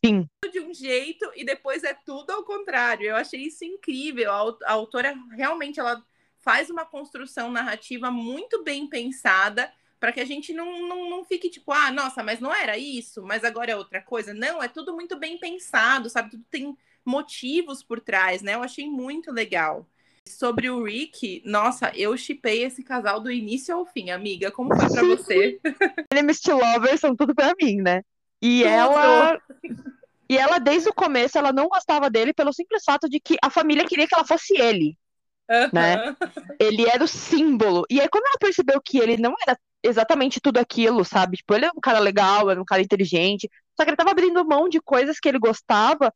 Sim. 0.03 0.27
de 0.51 0.59
um 0.59 0.73
jeito 0.73 1.31
e 1.37 1.45
depois 1.45 1.85
é 1.85 1.93
tudo 1.93 2.31
ao 2.31 2.43
contrário. 2.43 3.05
Eu 3.05 3.15
achei 3.15 3.43
isso 3.43 3.63
incrível. 3.63 4.29
A, 4.29 4.57
a 4.65 4.73
autora 4.73 5.15
realmente 5.31 5.79
ela 5.79 6.05
faz 6.39 6.69
uma 6.69 6.83
construção 6.83 7.49
narrativa 7.49 8.11
muito 8.11 8.61
bem 8.61 8.89
pensada 8.89 9.71
para 9.99 10.11
que 10.11 10.19
a 10.19 10.25
gente 10.25 10.53
não, 10.53 10.87
não, 10.87 11.09
não 11.09 11.25
fique 11.25 11.49
tipo, 11.49 11.71
ah, 11.71 11.91
nossa, 11.91 12.23
mas 12.23 12.39
não 12.39 12.53
era 12.53 12.77
isso, 12.77 13.23
mas 13.23 13.43
agora 13.43 13.71
é 13.71 13.75
outra 13.75 14.01
coisa. 14.01 14.33
Não, 14.33 14.61
é 14.61 14.67
tudo 14.67 14.93
muito 14.93 15.17
bem 15.17 15.37
pensado, 15.37 16.09
sabe? 16.09 16.31
Tudo 16.31 16.43
tem 16.49 16.77
motivos 17.03 17.81
por 17.81 17.99
trás, 17.99 18.41
né? 18.41 18.55
Eu 18.55 18.63
achei 18.63 18.87
muito 18.87 19.31
legal. 19.31 19.87
Sobre 20.27 20.69
o 20.69 20.83
Rick, 20.83 21.41
nossa, 21.45 21.91
eu 21.95 22.15
chipei 22.17 22.63
esse 22.63 22.83
casal 22.83 23.21
do 23.21 23.31
início 23.31 23.73
ao 23.73 23.85
fim, 23.85 24.09
amiga. 24.09 24.51
Como 24.51 24.75
foi 24.75 24.89
para 24.89 25.03
você? 25.03 25.59
Ele 26.11 26.21
e 26.21 26.51
Lover 26.51 26.97
são 26.97 27.15
tudo 27.15 27.33
para 27.33 27.53
mim, 27.59 27.77
né? 27.77 28.03
E 28.41 28.61
tudo. 28.61 28.69
ela 28.69 29.41
e 30.29 30.37
ela 30.37 30.59
desde 30.59 30.89
o 30.89 30.93
começo 30.93 31.37
ela 31.37 31.53
não 31.53 31.69
gostava 31.69 32.09
dele 32.09 32.33
pelo 32.33 32.51
simples 32.51 32.83
fato 32.83 33.09
de 33.09 33.19
que 33.19 33.37
a 33.41 33.49
família 33.49 33.85
queria 33.85 34.05
que 34.05 34.13
ela 34.13 34.25
fosse 34.25 34.59
ele. 34.59 34.97
Uhum. 35.49 35.69
Né? 35.71 36.15
Ele 36.59 36.85
era 36.87 37.03
o 37.03 37.07
símbolo. 37.07 37.85
E 37.89 38.01
aí, 38.01 38.09
quando 38.09 38.25
ela 38.25 38.37
percebeu 38.37 38.81
que 38.81 38.97
ele 38.97 39.17
não 39.17 39.33
era 39.41 39.57
exatamente 39.83 40.39
tudo 40.41 40.57
aquilo, 40.57 41.03
sabe? 41.05 41.37
Tipo, 41.37 41.55
ele 41.55 41.65
é 41.65 41.69
um 41.69 41.79
cara 41.81 41.99
legal, 41.99 42.49
era 42.49 42.61
um 42.61 42.65
cara 42.65 42.81
inteligente, 42.81 43.49
só 43.75 43.83
que 43.83 43.89
ele 43.89 43.97
tava 43.97 44.11
abrindo 44.11 44.45
mão 44.45 44.67
de 44.67 44.81
coisas 44.81 45.19
que 45.19 45.29
ele 45.29 45.39
gostava 45.39 46.13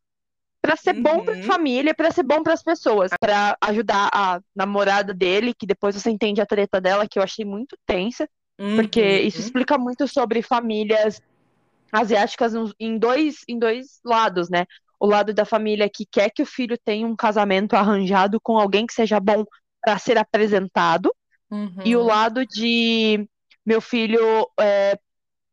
para 0.62 0.76
ser 0.76 0.96
uhum. 0.96 1.02
bom 1.02 1.26
pra 1.26 1.42
família, 1.44 1.94
para 1.94 2.12
ser 2.12 2.24
bom 2.24 2.44
para 2.44 2.54
as 2.54 2.62
pessoas, 2.62 3.12
para 3.20 3.58
ajudar 3.62 4.10
a 4.14 4.40
namorada 4.56 5.14
dele, 5.14 5.54
que 5.54 5.66
depois 5.66 5.96
você 5.96 6.10
entende 6.10 6.40
a 6.42 6.46
treta 6.46 6.80
dela, 6.80 7.08
que 7.08 7.18
eu 7.18 7.24
achei 7.24 7.44
muito 7.44 7.76
tensa, 7.86 8.30
uhum. 8.60 8.76
porque 8.76 9.02
isso 9.02 9.40
explica 9.40 9.78
muito 9.78 10.08
sobre 10.08 10.42
famílias 10.42 11.22
asiáticas 11.92 12.54
em 12.80 12.98
dois, 12.98 13.38
em 13.48 13.58
dois 13.58 14.00
lados, 14.06 14.50
né? 14.50 14.66
o 15.00 15.08
lado 15.08 15.34
da 15.34 15.46
família 15.46 15.90
que 15.90 16.06
quer 16.06 16.30
que 16.30 16.44
o 16.44 16.46
filho 16.46 16.78
tenha 16.78 17.08
um 17.08 17.16
casamento 17.16 17.74
arranjado 17.74 18.40
com 18.40 18.60
alguém 18.60 18.86
que 18.86 18.94
seja 18.94 19.20
bom 19.20 19.44
para 19.82 19.98
ser 19.98 20.16
apresentado, 20.16 21.12
Uhum. 21.52 21.82
e 21.84 21.98
o 21.98 22.02
lado 22.02 22.46
de 22.46 23.28
meu 23.66 23.82
filho 23.82 24.50
é, 24.60 24.98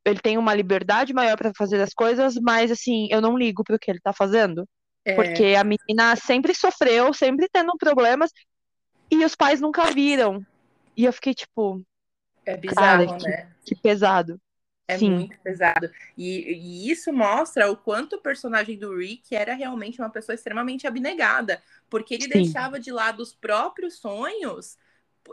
ele 0.05 0.21
tem 0.21 0.39
uma 0.39 0.55
liberdade 0.55 1.13
maior 1.13 1.37
para 1.37 1.53
fazer 1.57 1.81
as 1.81 1.93
coisas, 1.93 2.35
mas 2.37 2.71
assim, 2.71 3.09
eu 3.11 3.21
não 3.21 3.37
ligo 3.37 3.63
pro 3.65 3.79
que 3.79 3.91
ele 3.91 4.01
tá 4.01 4.13
fazendo. 4.13 4.69
É, 5.05 5.15
Porque 5.15 5.55
a 5.59 5.65
menina 5.65 6.17
sempre 6.17 6.55
sofreu, 6.55 7.13
sempre 7.13 7.49
tendo 7.53 7.77
problemas, 7.79 8.31
e 9.11 9.25
os 9.25 9.35
pais 9.35 9.61
nunca 9.61 9.91
viram. 9.91 10.41
E 10.97 11.05
eu 11.05 11.13
fiquei 11.13 11.35
tipo, 11.35 11.83
é 12.45 12.57
bizarro, 12.57 13.07
cara, 13.07 13.19
que- 13.19 13.29
né? 13.29 13.53
que 13.65 13.75
pesado. 13.77 14.41
É 14.87 14.97
Sim. 14.97 15.11
muito 15.11 15.39
pesado. 15.41 15.91
E, 16.17 16.55
e 16.55 16.91
isso 16.91 17.13
mostra 17.13 17.71
o 17.71 17.77
quanto 17.77 18.17
o 18.17 18.23
personagem 18.23 18.79
do 18.79 18.97
Rick 18.97 19.37
era 19.37 19.53
realmente 19.53 20.01
uma 20.01 20.09
pessoa 20.09 20.35
extremamente 20.35 20.87
abnegada. 20.87 21.63
Porque 21.91 22.15
ele 22.15 22.23
Sim. 22.23 22.29
deixava 22.31 22.81
de 22.81 22.91
lado 22.91 23.21
os 23.21 23.35
próprios 23.35 23.99
sonhos 23.99 24.79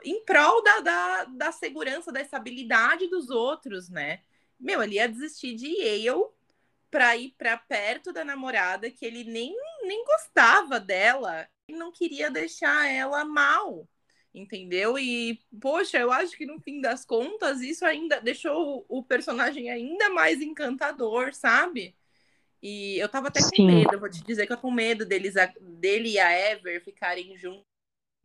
em 0.04 0.24
prol 0.24 0.64
da, 0.64 0.80
da, 0.82 1.24
da 1.26 1.52
segurança, 1.52 2.12
da 2.12 2.22
estabilidade 2.22 3.08
dos 3.08 3.30
outros, 3.30 3.90
né? 3.90 4.22
Meu, 4.60 4.82
ele 4.82 4.96
ia 4.96 5.08
desistir 5.08 5.56
de 5.56 5.68
Yale 5.68 6.26
pra 6.90 7.16
ir 7.18 7.34
pra 7.38 7.58
perto 7.58 8.14
da 8.14 8.24
namorada 8.24 8.90
que 8.90 9.06
ele 9.06 9.24
nem, 9.24 9.56
nem 9.84 10.04
gostava 10.06 10.80
dela. 10.80 11.48
Ele 11.68 11.78
não 11.78 11.92
queria 11.92 12.32
deixar 12.32 12.88
ela 12.90 13.26
mal. 13.26 13.88
Entendeu? 14.34 15.00
E, 15.00 15.40
poxa, 15.62 15.98
eu 15.98 16.12
acho 16.12 16.36
que 16.36 16.46
no 16.46 16.60
fim 16.60 16.82
das 16.82 17.06
contas 17.06 17.62
isso 17.62 17.86
ainda 17.86 18.20
deixou 18.20 18.86
o, 18.90 19.02
personagem 19.02 19.70
ainda 19.70 20.10
mais 20.10 20.42
encantador, 20.42 21.34
sabe? 21.34 21.96
E 22.62 22.98
eu 22.98 23.08
tava 23.08 23.30
até 23.30 23.40
com 23.42 23.56
Sim. 23.56 23.66
medo, 23.66 24.00
vou 24.00 24.10
te 24.10 24.22
dizer 24.24 24.46
que 24.46 24.52
eu 24.52 24.58
tô 24.58 24.64
com 24.64 24.72
medo 24.72 25.06
deles, 25.06 25.38
a- 25.38 25.54
dele 25.62 26.12
e 26.12 26.20
a 26.20 26.32
Ever 26.32 26.84
ficarem 26.84 27.38
juntos 27.38 27.75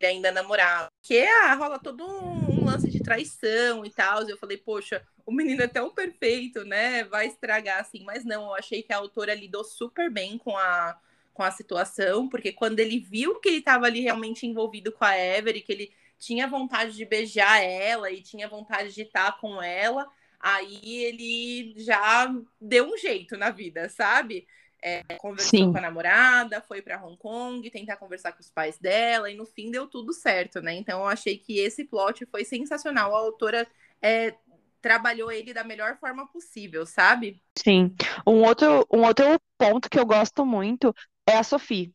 e 0.01 0.07
ainda 0.07 0.33
namorar. 0.33 0.89
Porque 1.01 1.19
ah, 1.43 1.55
rola 1.55 1.79
todo 1.79 2.05
um, 2.05 2.61
um 2.61 2.65
lance 2.65 2.91
de 2.91 3.03
traição 3.03 3.85
e 3.85 3.91
tal. 3.91 4.29
Eu 4.29 4.39
falei, 4.39 4.57
poxa, 4.57 5.07
o 5.27 5.33
menino 5.33 5.63
é 5.63 5.69
tão 5.69 5.91
perfeito, 5.91 6.65
né? 6.65 7.05
Vai 7.05 7.27
estragar 7.27 7.81
assim. 7.81 8.03
Mas 8.05 8.25
não, 8.25 8.47
eu 8.47 8.55
achei 8.55 8.83
que 8.83 8.93
a 8.93 8.97
autora 8.97 9.35
lidou 9.35 9.63
super 9.63 10.11
bem 10.11 10.39
com 10.39 10.57
a, 10.57 10.99
com 11.35 11.43
a 11.43 11.51
situação, 11.51 12.29
porque 12.29 12.53
quando 12.53 12.81
ele 12.81 12.99
viu 12.99 13.39
que 13.41 13.49
ele 13.49 13.59
estava 13.59 13.87
ali 13.87 14.01
realmente 14.01 14.47
envolvido 14.47 14.91
com 14.93 15.05
a 15.05 15.17
Ever 15.17 15.63
que 15.65 15.73
ele 15.73 15.93
tinha 16.19 16.47
vontade 16.47 16.93
de 16.95 17.05
beijar 17.05 17.63
ela 17.63 18.11
e 18.11 18.23
tinha 18.23 18.49
vontade 18.49 18.95
de 18.95 19.03
estar 19.03 19.39
com 19.41 19.63
ela, 19.63 20.07
aí 20.39 21.05
ele 21.05 21.75
já 21.79 22.31
deu 22.61 22.87
um 22.93 22.97
jeito 22.97 23.37
na 23.37 23.51
vida, 23.51 23.89
sabe? 23.89 24.47
É, 24.83 25.03
conversou 25.19 25.51
Sim. 25.51 25.73
com 25.73 25.79
a 25.79 25.81
namorada, 25.81 26.61
foi 26.63 26.81
para 26.81 27.05
Hong 27.05 27.17
Kong 27.19 27.71
tentar 27.71 27.97
conversar 27.97 28.33
com 28.33 28.41
os 28.41 28.51
pais 28.51 28.79
dela 28.79 29.31
e 29.31 29.37
no 29.37 29.45
fim 29.45 29.71
deu 29.71 29.87
tudo 29.87 30.13
certo, 30.13 30.61
né? 30.63 30.75
Então 30.75 31.01
eu 31.01 31.07
achei 31.07 31.37
que 31.37 31.59
esse 31.59 31.85
plot 31.85 32.25
foi 32.27 32.45
sensacional. 32.45 33.15
A 33.15 33.19
autora 33.19 33.67
é, 34.01 34.35
trabalhou 34.81 35.31
ele 35.31 35.53
da 35.53 35.65
melhor 35.65 35.99
forma 35.99 36.27
possível, 36.27 36.87
sabe? 36.87 37.43
Sim. 37.59 37.95
Um 38.27 38.43
outro, 38.43 38.87
um 38.93 39.03
outro 39.05 39.25
ponto 39.59 39.91
que 39.91 39.99
eu 39.99 40.07
gosto 40.07 40.47
muito 40.47 40.95
é 41.27 41.37
a 41.37 41.43
Sophie. 41.43 41.93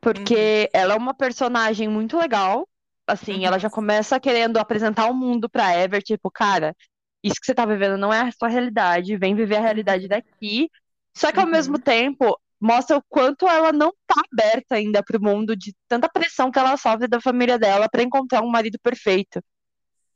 Porque 0.00 0.68
ela 0.72 0.94
é 0.94 0.96
uma 0.96 1.14
personagem 1.14 1.88
muito 1.88 2.18
legal. 2.18 2.68
Assim, 3.06 3.34
Uhum. 3.38 3.46
ela 3.46 3.58
já 3.58 3.68
começa 3.70 4.18
querendo 4.20 4.58
apresentar 4.58 5.06
o 5.10 5.14
mundo 5.14 5.48
pra 5.48 5.76
Ever, 5.76 6.02
tipo, 6.02 6.30
cara, 6.30 6.74
isso 7.22 7.36
que 7.40 7.46
você 7.46 7.54
tá 7.54 7.66
vivendo 7.66 7.96
não 7.96 8.12
é 8.12 8.20
a 8.22 8.32
sua 8.32 8.48
realidade, 8.48 9.16
vem 9.16 9.34
viver 9.34 9.56
a 9.56 9.60
realidade 9.60 10.08
daqui. 10.08 10.70
Só 11.16 11.32
que 11.32 11.40
ao 11.40 11.46
Uhum. 11.46 11.52
mesmo 11.52 11.78
tempo, 11.78 12.38
mostra 12.60 12.96
o 12.96 13.02
quanto 13.08 13.46
ela 13.48 13.72
não 13.72 13.92
tá 14.06 14.20
aberta 14.32 14.76
ainda 14.76 15.02
pro 15.02 15.20
mundo 15.22 15.56
de 15.56 15.74
tanta 15.88 16.08
pressão 16.08 16.50
que 16.50 16.58
ela 16.58 16.76
sofre 16.76 17.08
da 17.08 17.20
família 17.20 17.58
dela 17.58 17.88
pra 17.90 18.02
encontrar 18.02 18.42
um 18.42 18.50
marido 18.50 18.78
perfeito. 18.82 19.42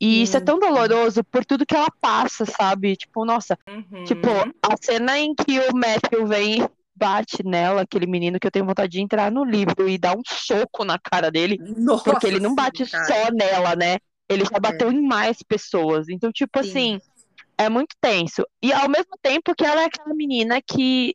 E 0.01 0.23
isso 0.23 0.37
é 0.37 0.41
Sim, 0.41 0.45
tão 0.45 0.59
sim. 0.59 0.61
doloroso 0.61 1.25
por 1.25 1.45
tudo 1.45 1.65
que 1.67 1.75
ela 1.75 1.89
passa, 2.01 2.45
sabe? 2.45 2.97
Tipo, 2.97 3.25
nossa, 3.25 3.59
Uhum. 3.69 4.05
Tipo, 4.05 4.29
a 4.63 4.77
cena 4.81 5.19
em 5.19 5.35
que 5.35 5.59
o 5.59 5.75
Matthew 5.77 6.27
vem 6.27 6.63
e 6.63 6.69
bate 6.95 7.43
nela, 7.45 7.83
aquele 7.83 8.07
menino 8.07 8.39
que 8.39 8.47
eu 8.47 8.51
tenho 8.51 8.65
vontade 8.65 8.93
de 8.93 9.01
entrar 9.01 9.33
no 9.33 9.45
livro 9.45 9.89
e 9.89 9.99
dar 9.99 10.17
um 10.17 10.23
soco 10.27 10.85
na 10.85 10.99
cara 10.99 11.31
dele, 11.31 11.59
Nossa, 11.59 12.05
porque 12.05 12.27
ele 12.27 12.39
não 12.39 12.51
sim, 12.51 12.55
bate 12.55 12.87
cara. 12.87 13.05
só 13.05 13.31
nela, 13.33 13.75
né? 13.75 13.99
Ele 14.29 14.45
já 14.45 14.59
bateu 14.61 14.93
em 14.93 15.03
mais 15.03 15.43
pessoas. 15.43 16.09
Então, 16.09 16.31
tipo 16.33 16.59
Sim. 16.63 16.69
assim, 16.69 17.01
é 17.59 17.69
muito 17.69 17.97
tenso. 18.01 18.45
E 18.63 18.73
ao 18.73 18.89
mesmo 18.89 19.17
tempo 19.23 19.55
que 19.55 19.65
ela 19.65 19.83
é 19.83 19.85
aquela 19.87 20.15
menina 20.15 20.61
que 20.63 21.15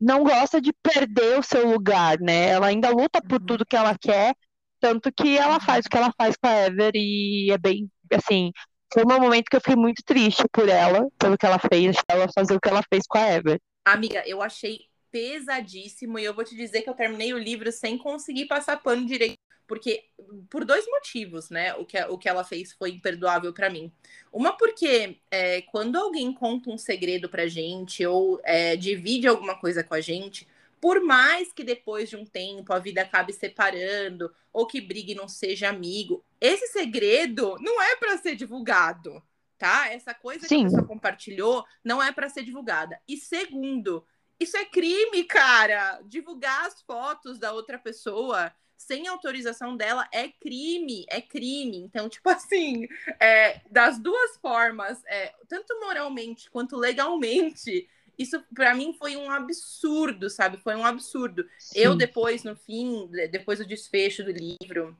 não 0.00 0.24
gosta 0.24 0.60
de 0.60 0.72
perder 0.82 1.38
o 1.38 1.42
seu 1.42 1.70
lugar, 1.70 2.18
né? 2.20 2.48
Ela 2.50 2.68
ainda 2.68 2.90
luta 2.90 3.22
por 3.22 3.40
Uhum. 3.40 3.46
tudo 3.46 3.66
que 3.66 3.76
ela 3.76 3.96
quer, 3.98 4.34
tanto 4.80 5.12
que 5.12 5.38
ela 5.38 5.60
faz 5.60 5.86
o 5.86 5.88
que 5.90 5.96
ela 5.96 6.12
faz 6.20 6.36
com 6.36 6.48
a 6.48 6.66
Ever 6.66 6.92
e 6.94 7.50
é 7.52 7.58
bem, 7.58 7.90
assim, 8.12 8.50
foi 8.92 9.04
um 9.04 9.08
momento 9.20 9.46
que 9.50 9.56
eu 9.56 9.60
fiquei 9.60 9.76
muito 9.76 10.02
triste 10.04 10.44
por 10.52 10.68
ela, 10.68 11.08
pelo 11.18 11.38
que 11.38 11.46
ela 11.46 11.58
fez, 11.58 11.96
ela 12.08 12.28
fazer 12.34 12.54
o 12.56 12.60
que 12.60 12.68
ela 12.68 12.82
fez 12.92 13.04
com 13.08 13.18
a 13.18 13.28
Ever. 13.32 13.60
Amiga, 13.84 14.22
eu 14.26 14.40
achei 14.42 14.86
pesadíssimo 15.10 16.18
e 16.18 16.24
eu 16.24 16.34
vou 16.34 16.44
te 16.44 16.56
dizer 16.56 16.82
que 16.82 16.90
eu 16.90 16.94
terminei 16.94 17.34
o 17.34 17.38
livro 17.38 17.70
sem 17.72 17.98
conseguir 17.98 18.46
passar 18.46 18.78
pano 18.82 19.06
direito, 19.06 19.38
porque 19.66 20.04
por 20.50 20.64
dois 20.64 20.86
motivos, 20.86 21.50
né? 21.50 21.74
O 21.74 21.84
que, 21.84 21.98
o 22.04 22.18
que 22.18 22.28
ela 22.28 22.44
fez 22.44 22.72
foi 22.72 22.90
imperdoável 22.90 23.52
pra 23.52 23.70
mim. 23.70 23.92
Uma 24.32 24.56
porque 24.56 25.18
é, 25.30 25.62
quando 25.62 25.96
alguém 25.96 26.32
conta 26.32 26.70
um 26.70 26.78
segredo 26.78 27.28
pra 27.28 27.46
gente 27.46 28.04
ou 28.04 28.40
é, 28.44 28.76
divide 28.76 29.26
alguma 29.26 29.54
coisa 29.58 29.82
com 29.82 29.94
a 29.94 30.00
gente, 30.00 30.46
por 30.80 31.00
mais 31.00 31.52
que 31.52 31.62
depois 31.62 32.10
de 32.10 32.16
um 32.16 32.24
tempo 32.24 32.72
a 32.72 32.78
vida 32.78 33.02
acabe 33.02 33.32
separando 33.32 34.34
ou 34.52 34.66
que 34.66 34.80
brigue 34.80 35.14
não 35.14 35.28
seja 35.28 35.68
amigo, 35.68 36.24
esse 36.40 36.66
segredo 36.68 37.56
não 37.60 37.80
é 37.80 37.96
pra 37.96 38.18
ser 38.18 38.34
divulgado, 38.34 39.22
tá? 39.56 39.88
Essa 39.92 40.12
coisa 40.12 40.40
que 40.40 40.48
Sim. 40.48 40.62
a 40.62 40.64
pessoa 40.64 40.84
compartilhou 40.84 41.64
não 41.84 42.02
é 42.02 42.10
pra 42.10 42.28
ser 42.28 42.42
divulgada. 42.42 43.00
E 43.06 43.16
segundo, 43.16 44.04
isso 44.42 44.56
é 44.56 44.64
crime, 44.64 45.24
cara. 45.24 46.00
Divulgar 46.04 46.66
as 46.66 46.82
fotos 46.82 47.38
da 47.38 47.52
outra 47.52 47.78
pessoa 47.78 48.52
sem 48.76 49.06
autorização 49.06 49.76
dela 49.76 50.08
é 50.12 50.28
crime, 50.28 51.06
é 51.08 51.20
crime. 51.20 51.78
Então, 51.78 52.08
tipo 52.08 52.28
assim, 52.30 52.86
é, 53.20 53.60
das 53.70 53.98
duas 53.98 54.36
formas, 54.38 55.02
é, 55.06 55.32
tanto 55.48 55.78
moralmente 55.80 56.50
quanto 56.50 56.76
legalmente, 56.76 57.88
isso 58.18 58.42
pra 58.54 58.74
mim 58.74 58.94
foi 58.98 59.16
um 59.16 59.30
absurdo, 59.30 60.28
sabe? 60.28 60.58
Foi 60.58 60.74
um 60.74 60.84
absurdo. 60.84 61.48
Eu 61.74 61.92
Sim. 61.92 61.98
depois, 61.98 62.44
no 62.44 62.56
fim, 62.56 63.06
de- 63.08 63.28
depois 63.28 63.58
do 63.58 63.66
desfecho 63.66 64.24
do 64.24 64.32
livro 64.32 64.96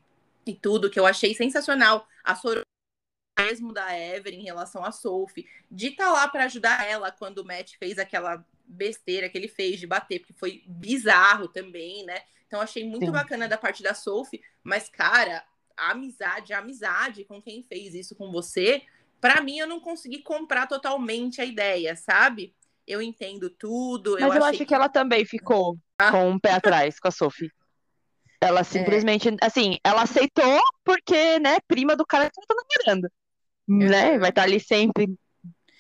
e 0.47 0.55
tudo, 0.55 0.91
que 0.91 0.99
eu 0.99 1.07
achei 1.07 1.35
sensacional, 1.35 2.07
a 2.25 2.35
sororidade 2.35 2.67
mesmo 3.39 3.73
da 3.73 3.97
Ever 3.97 4.35
em 4.35 4.45
relação 4.45 4.85
a 4.85 4.93
Sophie, 4.93 5.49
de 5.71 5.89
estar 5.89 6.11
lá 6.13 6.29
para 6.29 6.45
ajudar 6.45 6.87
ela 6.87 7.11
quando 7.11 7.39
o 7.39 7.45
Matt 7.45 7.77
fez 7.79 7.99
aquela 7.99 8.45
besteira 8.73 9.29
que 9.29 9.37
ele 9.39 9.49
fez 9.49 9.79
de 9.79 9.87
bater, 9.87 10.21
porque 10.21 10.33
foi 10.33 10.63
bizarro 10.67 11.49
também, 11.49 12.05
né? 12.05 12.23
Então 12.47 12.61
achei 12.61 12.85
muito 12.85 13.07
Sim. 13.07 13.13
bacana 13.13 13.49
da 13.49 13.57
parte 13.57 13.83
da 13.83 13.95
Sophie, 13.95 14.43
mas 14.63 14.89
cara, 14.89 15.45
a 15.77 15.93
amizade, 15.93 16.53
a 16.53 16.59
amizade 16.59 17.25
com 17.25 17.41
quem 17.41 17.63
fez 17.63 17.95
isso 17.95 18.15
com 18.15 18.31
você, 18.31 18.83
para 19.21 19.41
mim 19.41 19.59
eu 19.59 19.67
não 19.67 19.81
consegui 19.81 20.19
comprar 20.23 20.67
totalmente 20.67 21.41
a 21.41 21.45
ideia, 21.45 21.97
sabe? 21.97 22.55
Eu 22.87 23.01
entendo 23.01 23.49
tudo, 23.49 24.13
Mas 24.15 24.23
eu, 24.23 24.33
achei 24.33 24.61
acho 24.61 24.67
que 24.67 24.75
ela 24.75 24.89
também 24.89 25.25
ficou 25.25 25.79
Ah. 25.99 26.11
com 26.11 26.31
um 26.31 26.39
pé 26.39 26.53
atrás 26.53 26.99
com 26.99 27.09
a 27.09 27.13
Sophie. 27.13 27.51
Ela 28.41 28.65
simplesmente, 28.65 29.29
assim, 29.41 29.79
ela 29.85 30.03
aceitou 30.03 30.61
porque, 30.85 31.39
né, 31.39 31.59
prima 31.69 31.95
do 31.95 32.05
cara 32.05 32.29
que 32.29 32.33
ela 32.37 32.47
tá 32.47 32.55
namorando. 32.57 33.09
Né? 33.69 34.15
Uhum. 34.15 34.19
Vai 34.19 34.31
estar 34.31 34.43
ali 34.43 34.59
sempre 34.59 35.07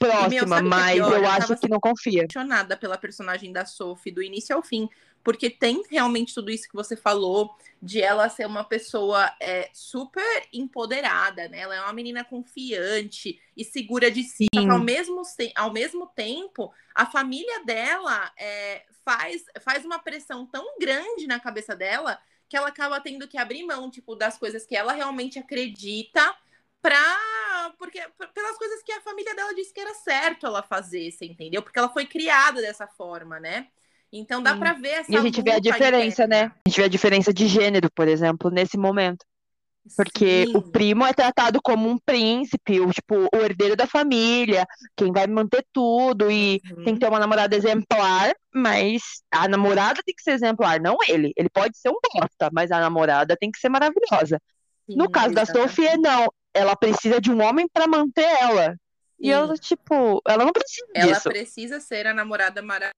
próxima, 0.07 0.57
que 0.61 0.67
é 0.67 0.69
mas 0.69 0.95
pior? 0.95 1.13
eu 1.13 1.19
Eu 1.19 1.27
acho 1.27 1.57
que 1.57 1.69
não 1.69 1.81
confia. 1.81 2.25
apaixonada 2.25 2.77
pela 2.77 2.99
personagem 2.99 3.53
da 3.53 3.65
Sophie 3.65 4.13
do 4.13 4.23
início 4.23 4.55
ao 4.55 4.63
fim, 4.63 4.89
porque 5.23 5.49
tem 5.49 5.83
realmente 5.91 6.35
tudo 6.35 6.51
isso 6.51 6.69
que 6.69 6.75
você 6.75 6.97
falou 6.97 7.55
de 7.81 8.01
ela 8.01 8.29
ser 8.29 8.47
uma 8.47 8.65
pessoa 8.65 9.33
é, 9.41 9.71
super 9.73 10.49
empoderada, 10.53 11.49
né? 11.49 11.61
Ela 11.61 11.77
é 11.77 11.81
uma 11.81 11.93
menina 11.93 12.25
confiante 12.25 13.41
e 13.57 13.65
segura 13.65 14.11
de 14.11 14.23
si. 14.23 14.47
Ao 14.71 14.79
mesmo, 14.79 15.23
ao 15.57 15.73
mesmo 15.73 16.07
tempo, 16.09 16.73
a 16.95 17.07
família 17.07 17.65
dela 17.65 18.33
é, 18.37 18.85
faz, 19.05 19.45
faz 19.61 19.85
uma 19.85 19.99
pressão 19.99 20.47
tão 20.47 20.79
grande 20.79 21.27
na 21.27 21.41
cabeça 21.41 21.75
dela 21.75 22.19
que 22.49 22.57
ela 22.57 22.69
acaba 22.69 23.01
tendo 23.01 23.27
que 23.27 23.39
abrir 23.39 23.65
mão, 23.65 23.91
tipo, 23.91 24.15
das 24.15 24.37
coisas 24.37 24.67
que 24.67 24.77
ela 24.77 24.93
realmente 24.93 25.39
acredita 25.39 26.37
pra. 26.83 27.73
Porque, 27.79 28.01
pelas 28.35 28.59
coisas 28.59 28.83
que 28.83 28.93
a 28.93 29.01
família 29.01 29.35
dela 29.35 29.55
disse 29.55 29.73
que 29.73 29.81
era 29.81 29.95
certo 29.95 30.47
ela 30.47 30.63
fazer, 30.63 31.11
você 31.11 31.25
entendeu? 31.27 31.63
Porque 31.63 31.79
ela 31.79 31.89
foi 31.89 32.05
criada 32.07 32.61
dessa 32.61 32.87
forma, 32.87 33.39
né? 33.41 33.69
Então 34.13 34.43
dá 34.43 34.55
pra 34.55 34.75
ver 34.75 34.89
essa 34.89 35.13
E 35.13 35.17
a 35.17 35.21
gente 35.23 35.41
vê 35.41 35.53
a 35.53 35.59
diferença, 35.59 36.25
interna. 36.25 36.45
né? 36.45 36.53
A 36.67 36.69
gente 36.69 36.77
vê 36.81 36.85
a 36.85 36.89
diferença 36.89 37.33
de 37.33 37.47
gênero, 37.47 37.89
por 37.95 38.09
exemplo, 38.09 38.51
nesse 38.51 38.77
momento. 38.77 39.25
Porque 39.97 40.47
o 40.55 40.61
Sim. 40.61 40.71
primo 40.71 41.05
é 41.05 41.13
tratado 41.13 41.61
como 41.63 41.89
um 41.89 41.99
príncipe, 41.99 42.81
o, 42.81 42.91
tipo, 42.91 43.29
o 43.35 43.37
herdeiro 43.39 43.77
da 43.77 43.87
família, 43.87 44.67
quem 44.97 45.13
vai 45.13 45.27
manter 45.27 45.65
tudo, 45.73 46.31
e 46.31 46.61
tem 46.85 46.85
que 46.85 46.93
Uhum. 46.93 46.99
ter 47.01 47.09
uma 47.09 47.19
namorada 47.19 47.55
exemplar, 47.57 48.33
mas 48.55 49.03
a 49.31 49.47
namorada 49.49 50.01
tem 50.05 50.15
que 50.15 50.23
ser 50.23 50.33
exemplar, 50.33 50.81
não 50.81 50.97
ele. 51.09 51.33
Ele 51.37 51.49
pode 51.51 51.77
ser 51.79 51.91
um 51.91 51.99
bosta, 52.15 52.49
mas 52.53 52.71
a 52.71 52.81
namorada 52.81 53.37
tem 53.39 53.51
que 53.51 53.59
ser 53.59 53.69
maravilhosa. 53.69 54.41
No 54.95 55.05
Sim, 55.05 55.11
caso 55.11 55.35
da 55.35 55.45
Sophie, 55.47 55.85
exatamente. 55.85 55.99
não. 55.99 56.33
Ela 56.55 56.77
precisa 56.77 57.21
de 57.21 57.31
um 57.31 57.43
homem 57.43 57.67
pra 57.69 57.87
manter 57.87 58.25
ela. 58.41 58.77
E 59.19 59.27
Sim. 59.27 59.31
ela, 59.33 59.55
tipo, 59.57 60.21
ela 60.27 60.45
não 60.45 60.53
precisa 60.53 60.87
Ela 60.95 61.15
disso. 61.15 61.29
precisa 61.29 61.81
ser 61.81 62.07
a 62.07 62.15
namorada 62.15 62.61
maravilhosa 62.61 62.93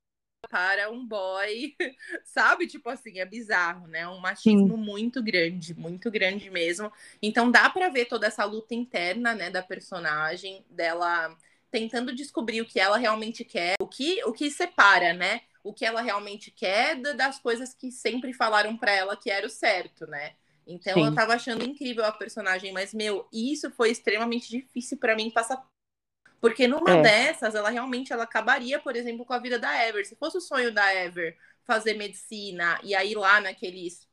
para 0.50 0.90
um 0.90 1.06
boy, 1.06 1.74
sabe? 2.24 2.66
Tipo 2.66 2.90
assim, 2.90 3.18
é 3.18 3.24
bizarro, 3.24 3.86
né? 3.86 4.06
Um 4.08 4.18
machismo 4.20 4.76
Sim. 4.76 4.82
muito 4.82 5.22
grande, 5.22 5.74
muito 5.74 6.10
grande 6.10 6.50
mesmo. 6.50 6.92
Então 7.22 7.50
dá 7.50 7.68
pra 7.70 7.88
ver 7.88 8.06
toda 8.06 8.26
essa 8.26 8.44
luta 8.44 8.74
interna, 8.74 9.34
né, 9.34 9.50
da 9.50 9.62
personagem, 9.62 10.64
dela 10.68 11.36
tentando 11.70 12.14
descobrir 12.14 12.60
o 12.60 12.66
que 12.66 12.78
ela 12.78 12.96
realmente 12.96 13.44
quer, 13.44 13.74
o 13.80 13.86
que 13.88 14.22
o 14.24 14.32
que 14.32 14.50
separa, 14.50 15.12
né? 15.12 15.40
O 15.62 15.72
que 15.72 15.84
ela 15.84 16.02
realmente 16.02 16.50
quer 16.50 16.94
da- 17.00 17.12
das 17.14 17.38
coisas 17.38 17.74
que 17.74 17.90
sempre 17.90 18.32
falaram 18.32 18.76
pra 18.76 18.92
ela 18.92 19.16
que 19.16 19.30
era 19.30 19.46
o 19.46 19.50
certo, 19.50 20.06
né? 20.06 20.34
Então 20.66 21.04
eu 21.04 21.10
Sim. 21.10 21.14
tava 21.14 21.34
achando 21.34 21.64
incrível 21.64 22.04
a 22.04 22.12
personagem, 22.12 22.72
mas 22.72 22.94
meu, 22.94 23.28
isso 23.32 23.70
foi 23.72 23.90
extremamente 23.90 24.48
difícil 24.48 24.98
pra 24.98 25.16
mim 25.16 25.30
passar 25.30 25.64
porque 26.40 26.68
numa 26.68 26.94
É. 26.94 27.02
dessas, 27.02 27.54
ela 27.54 27.70
realmente 27.70 28.12
ela 28.12 28.24
acabaria, 28.24 28.78
por 28.78 28.94
exemplo, 28.96 29.24
com 29.24 29.32
a 29.32 29.38
vida 29.38 29.58
da 29.58 29.74
Ever. 29.88 30.04
Se 30.06 30.14
fosse 30.16 30.36
o 30.38 30.40
sonho 30.42 30.72
da 30.72 30.94
Ever 30.94 31.36
fazer 31.64 31.94
medicina 31.94 32.78
e 32.82 32.94
aí 32.94 33.14
lá 33.14 33.40
naqueles 33.40 34.06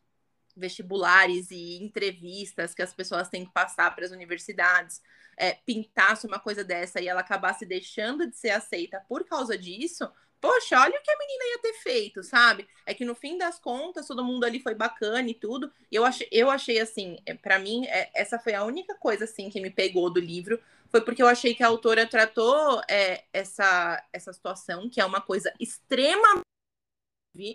vestibulares 0.56 1.52
e 1.52 1.78
entrevistas 1.84 2.74
que 2.74 2.82
as 2.82 2.94
pessoas 2.94 3.30
têm 3.30 3.46
que 3.46 3.54
passar 3.54 3.94
para 3.96 4.06
as 4.06 4.12
universidades, 4.12 5.02
é, 5.42 5.58
pintasse 5.66 6.28
uma 6.28 6.38
coisa 6.38 6.64
dessa 6.64 7.02
e 7.02 7.08
ela 7.08 7.22
acabasse 7.22 7.66
deixando 7.66 8.30
de 8.30 8.38
ser 8.38 8.52
aceita 8.52 9.04
por 9.10 9.26
causa 9.26 9.58
disso, 9.58 10.08
poxa, 10.40 10.80
olha 10.80 11.00
o 11.00 11.02
que 11.02 11.10
a 11.10 11.18
menina 11.18 11.44
ia 11.46 11.60
ter 11.60 11.74
feito, 11.82 12.24
sabe? 12.24 12.68
É 12.86 12.94
que 12.94 13.04
no 13.04 13.16
fim 13.16 13.40
das 13.40 13.58
contas, 13.58 14.06
todo 14.06 14.24
mundo 14.24 14.44
ali 14.44 14.60
foi 14.60 14.76
bacana 14.76 15.28
e 15.28 15.34
tudo. 15.34 15.72
E 15.92 15.96
eu 15.96 16.06
achei, 16.06 16.28
eu 16.32 16.52
achei 16.52 16.80
assim, 16.80 17.18
é, 17.26 17.34
para 17.34 17.58
mim, 17.58 17.88
é, 17.88 18.12
essa 18.14 18.38
foi 18.38 18.54
a 18.54 18.64
única 18.64 18.94
coisa 18.94 19.24
assim 19.24 19.50
que 19.50 19.60
me 19.60 19.72
pegou 19.72 20.12
do 20.12 20.20
livro, 20.20 20.62
foi 20.92 21.02
porque 21.02 21.24
eu 21.24 21.28
achei 21.28 21.56
que 21.56 21.64
a 21.64 21.68
autora 21.68 22.06
tratou 22.06 22.80
é, 22.88 23.24
essa, 23.34 24.04
essa 24.14 24.32
situação, 24.32 24.88
que 24.88 25.02
é 25.02 25.06
uma 25.06 25.22
coisa 25.22 25.52
extremamente, 25.60 26.46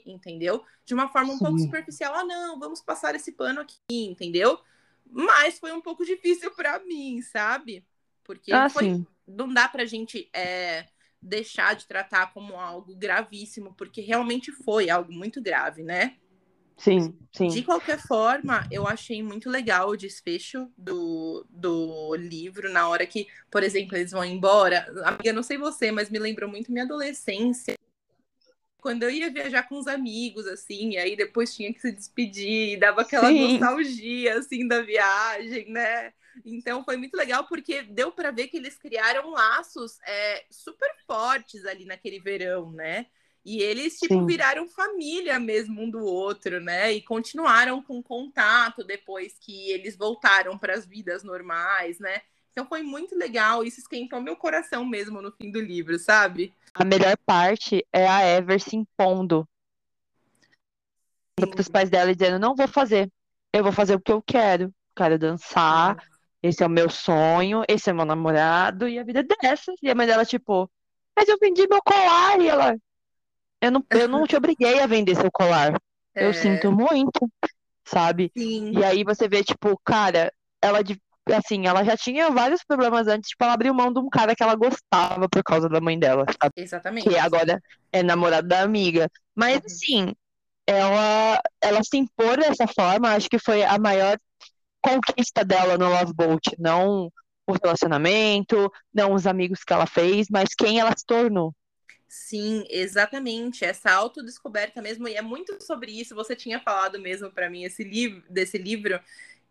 entendeu? 0.04 0.64
De 0.84 0.92
uma 0.92 1.08
forma 1.08 1.32
um 1.32 1.38
pouco 1.38 1.58
Sim. 1.58 1.66
superficial. 1.66 2.14
Ah, 2.16 2.24
não, 2.24 2.58
vamos 2.58 2.80
passar 2.80 3.14
esse 3.14 3.30
pano 3.30 3.60
aqui, 3.60 3.78
entendeu? 3.90 4.58
Mas 5.10 5.58
foi 5.58 5.72
um 5.72 5.80
pouco 5.80 6.04
difícil 6.04 6.50
para 6.54 6.78
mim, 6.80 7.20
sabe? 7.22 7.84
Porque 8.24 8.52
Ah, 8.52 8.68
foi, 8.68 9.04
não 9.26 9.52
dá 9.52 9.68
pra 9.68 9.84
gente 9.84 10.28
é, 10.34 10.86
deixar 11.22 11.74
de 11.74 11.86
tratar 11.86 12.32
como 12.32 12.58
algo 12.58 12.94
gravíssimo, 12.96 13.74
porque 13.74 14.00
realmente 14.00 14.52
foi 14.52 14.90
algo 14.90 15.12
muito 15.12 15.40
grave, 15.42 15.82
né? 15.82 16.16
Sim, 16.76 17.16
De 17.32 17.32
sim. 17.32 17.62
qualquer 17.62 17.98
forma, 17.98 18.66
eu 18.70 18.86
achei 18.86 19.22
muito 19.22 19.48
legal 19.48 19.88
o 19.90 19.96
desfecho 19.96 20.68
do, 20.76 21.46
do 21.48 22.14
livro, 22.16 22.70
na 22.72 22.88
hora 22.88 23.06
que, 23.06 23.28
por 23.50 23.62
exemplo, 23.62 23.96
eles 23.96 24.10
vão 24.10 24.24
embora. 24.24 24.86
Amiga, 25.04 25.32
não 25.32 25.42
sei 25.42 25.56
você, 25.56 25.92
mas 25.92 26.10
me 26.10 26.18
lembrou 26.18 26.50
muito 26.50 26.72
minha 26.72 26.84
adolescência. 26.84 27.75
Quando 28.86 29.02
eu 29.02 29.10
ia 29.10 29.28
viajar 29.28 29.64
com 29.64 29.80
os 29.80 29.88
amigos, 29.88 30.46
assim, 30.46 30.90
e 30.90 30.96
aí 30.96 31.16
depois 31.16 31.52
tinha 31.52 31.74
que 31.74 31.80
se 31.80 31.90
despedir, 31.90 32.74
e 32.74 32.76
dava 32.76 33.00
aquela 33.00 33.26
Sim. 33.26 33.58
nostalgia, 33.58 34.38
assim, 34.38 34.68
da 34.68 34.80
viagem, 34.80 35.68
né? 35.72 36.12
Então 36.44 36.84
foi 36.84 36.96
muito 36.96 37.16
legal 37.16 37.48
porque 37.48 37.82
deu 37.82 38.12
para 38.12 38.30
ver 38.30 38.46
que 38.46 38.56
eles 38.56 38.78
criaram 38.78 39.30
laços 39.30 39.98
é, 40.06 40.44
super 40.48 40.88
fortes 41.04 41.66
ali 41.66 41.84
naquele 41.84 42.20
verão, 42.20 42.70
né? 42.70 43.06
E 43.44 43.60
eles, 43.60 43.98
tipo, 43.98 44.20
Sim. 44.20 44.24
viraram 44.24 44.68
família 44.68 45.40
mesmo 45.40 45.82
um 45.82 45.90
do 45.90 46.04
outro, 46.04 46.60
né? 46.60 46.92
E 46.92 47.02
continuaram 47.02 47.82
com 47.82 48.00
contato 48.00 48.84
depois 48.84 49.36
que 49.40 49.68
eles 49.72 49.96
voltaram 49.96 50.56
para 50.56 50.74
as 50.74 50.86
vidas 50.86 51.24
normais, 51.24 51.98
né? 51.98 52.20
Então 52.52 52.64
foi 52.64 52.84
muito 52.84 53.16
legal, 53.18 53.64
isso 53.64 53.80
esquentou 53.80 54.20
meu 54.20 54.36
coração 54.36 54.84
mesmo 54.84 55.20
no 55.20 55.32
fim 55.32 55.50
do 55.50 55.60
livro, 55.60 55.98
sabe? 55.98 56.54
A 56.78 56.84
melhor 56.84 57.16
parte 57.26 57.84
é 57.92 58.06
a 58.06 58.20
Ever 58.22 58.60
se 58.60 58.76
impondo 58.76 59.48
para 61.38 61.60
os 61.60 61.68
pais 61.68 61.90
dela 61.90 62.10
e 62.10 62.14
dizendo: 62.16 62.38
Não 62.38 62.54
vou 62.54 62.68
fazer, 62.68 63.10
eu 63.52 63.62
vou 63.62 63.72
fazer 63.72 63.94
o 63.94 64.00
que 64.00 64.12
eu 64.12 64.22
quero. 64.22 64.72
Quero 64.96 65.18
dançar, 65.18 65.96
esse 66.42 66.62
é 66.62 66.66
o 66.66 66.70
meu 66.70 66.88
sonho, 66.88 67.62
esse 67.68 67.90
é 67.90 67.92
meu 67.92 68.04
namorado, 68.06 68.88
e 68.88 68.98
a 68.98 69.04
vida 69.04 69.20
é 69.20 69.22
dessa. 69.22 69.72
E 69.82 69.90
a 69.90 69.94
mãe 69.94 70.06
dela, 70.06 70.24
tipo, 70.24 70.70
mas 71.16 71.28
eu 71.28 71.36
vendi 71.40 71.66
meu 71.68 71.80
colar. 71.82 72.40
E 72.40 72.48
ela, 72.48 72.74
eu 73.60 73.70
não, 73.70 73.86
eu 73.92 74.08
não 74.08 74.26
te 74.26 74.36
obriguei 74.36 74.80
a 74.80 74.86
vender 74.86 75.16
seu 75.16 75.30
colar. 75.32 75.80
Eu 76.18 76.32
É, 76.32 76.32
sinto 76.32 76.72
muito, 76.72 77.30
sabe? 77.86 78.32
sim, 78.36 78.72
E 78.72 78.84
aí 78.84 79.04
você 79.04 79.28
vê, 79.28 79.44
tipo, 79.44 79.78
cara, 79.84 80.32
ela 80.62 80.82
assim, 81.34 81.66
ela 81.66 81.84
já 81.84 81.96
tinha 81.96 82.30
vários 82.30 82.62
problemas 82.64 83.06
antes, 83.08 83.30
tipo, 83.30 83.42
ela 83.44 83.54
abriu 83.54 83.74
mão 83.74 83.92
de 83.92 84.00
um 84.00 84.08
cara 84.08 84.34
que 84.34 84.42
ela 84.42 84.54
gostava 84.54 85.28
por 85.28 85.42
causa 85.42 85.68
da 85.68 85.80
mãe 85.80 85.98
dela, 85.98 86.24
sabe? 86.40 86.54
exatamente. 86.56 87.08
Que 87.08 87.16
agora 87.18 87.60
é 87.92 88.02
namorado 88.02 88.48
da 88.48 88.62
amiga. 88.62 89.10
Mas 89.34 89.56
Uhum. 89.56 89.62
assim, 89.66 90.14
ela 90.66 91.40
ela 91.62 91.82
se 91.84 91.96
impor 91.98 92.38
dessa 92.38 92.66
forma, 92.68 93.14
acho 93.14 93.28
que 93.30 93.38
foi 93.38 93.64
a 93.64 93.78
maior 93.78 94.18
conquista 94.82 95.44
dela 95.44 95.78
no 95.78 95.88
Love 95.90 96.14
Boat, 96.14 96.42
não 96.58 97.10
o 97.48 97.52
relacionamento, 97.62 98.70
não 98.94 99.14
os 99.14 99.26
amigos 99.26 99.64
que 99.64 99.72
ela 99.72 99.86
fez, 99.86 100.26
mas 100.30 100.50
quem 100.56 100.80
ela 100.80 100.92
se 100.96 101.04
tornou. 101.06 101.54
Sim, 102.08 102.64
exatamente. 102.70 103.64
Essa 103.64 103.90
autodescoberta 103.92 104.80
mesmo, 104.80 105.08
e 105.08 105.14
é 105.16 105.22
muito 105.22 105.62
sobre 105.62 105.92
isso. 105.92 106.14
Você 106.14 106.36
tinha 106.36 106.60
falado 106.60 106.98
mesmo 107.00 107.30
para 107.30 107.50
mim 107.50 107.64
esse 107.64 107.82
livro, 107.84 108.22
desse 108.30 108.56
livro, 108.58 109.00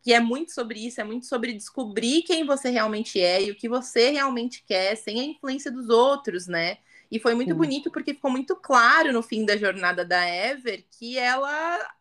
que 0.06 0.14
é 0.14 0.20
muito 0.20 0.52
sobre 0.52 0.86
isso, 0.86 1.02
é 1.02 1.04
muito 1.04 1.26
sobre 1.26 1.52
descobrir 1.52 2.22
quem 2.22 2.46
você 2.46 2.70
realmente 2.70 3.20
é 3.20 3.42
e 3.42 3.50
o 3.50 3.56
que 3.56 3.68
você 3.68 4.12
realmente 4.12 4.64
quer, 4.64 4.96
sem 4.96 5.20
a 5.20 5.24
influência 5.24 5.72
dos 5.72 5.90
outros, 5.90 6.46
né? 6.46 6.78
E 7.10 7.20
foi 7.20 7.34
muito 7.34 7.54
Sim. 7.54 7.58
bonito 7.58 7.90
porque 7.90 8.14
ficou 8.14 8.30
muito 8.30 8.56
claro 8.56 9.12
no 9.12 9.24
fim 9.24 9.44
da 9.44 9.58
jornada 9.58 10.06
da 10.06 10.24
Ever 10.30 10.86
que 10.92 11.18
ela 11.18 11.92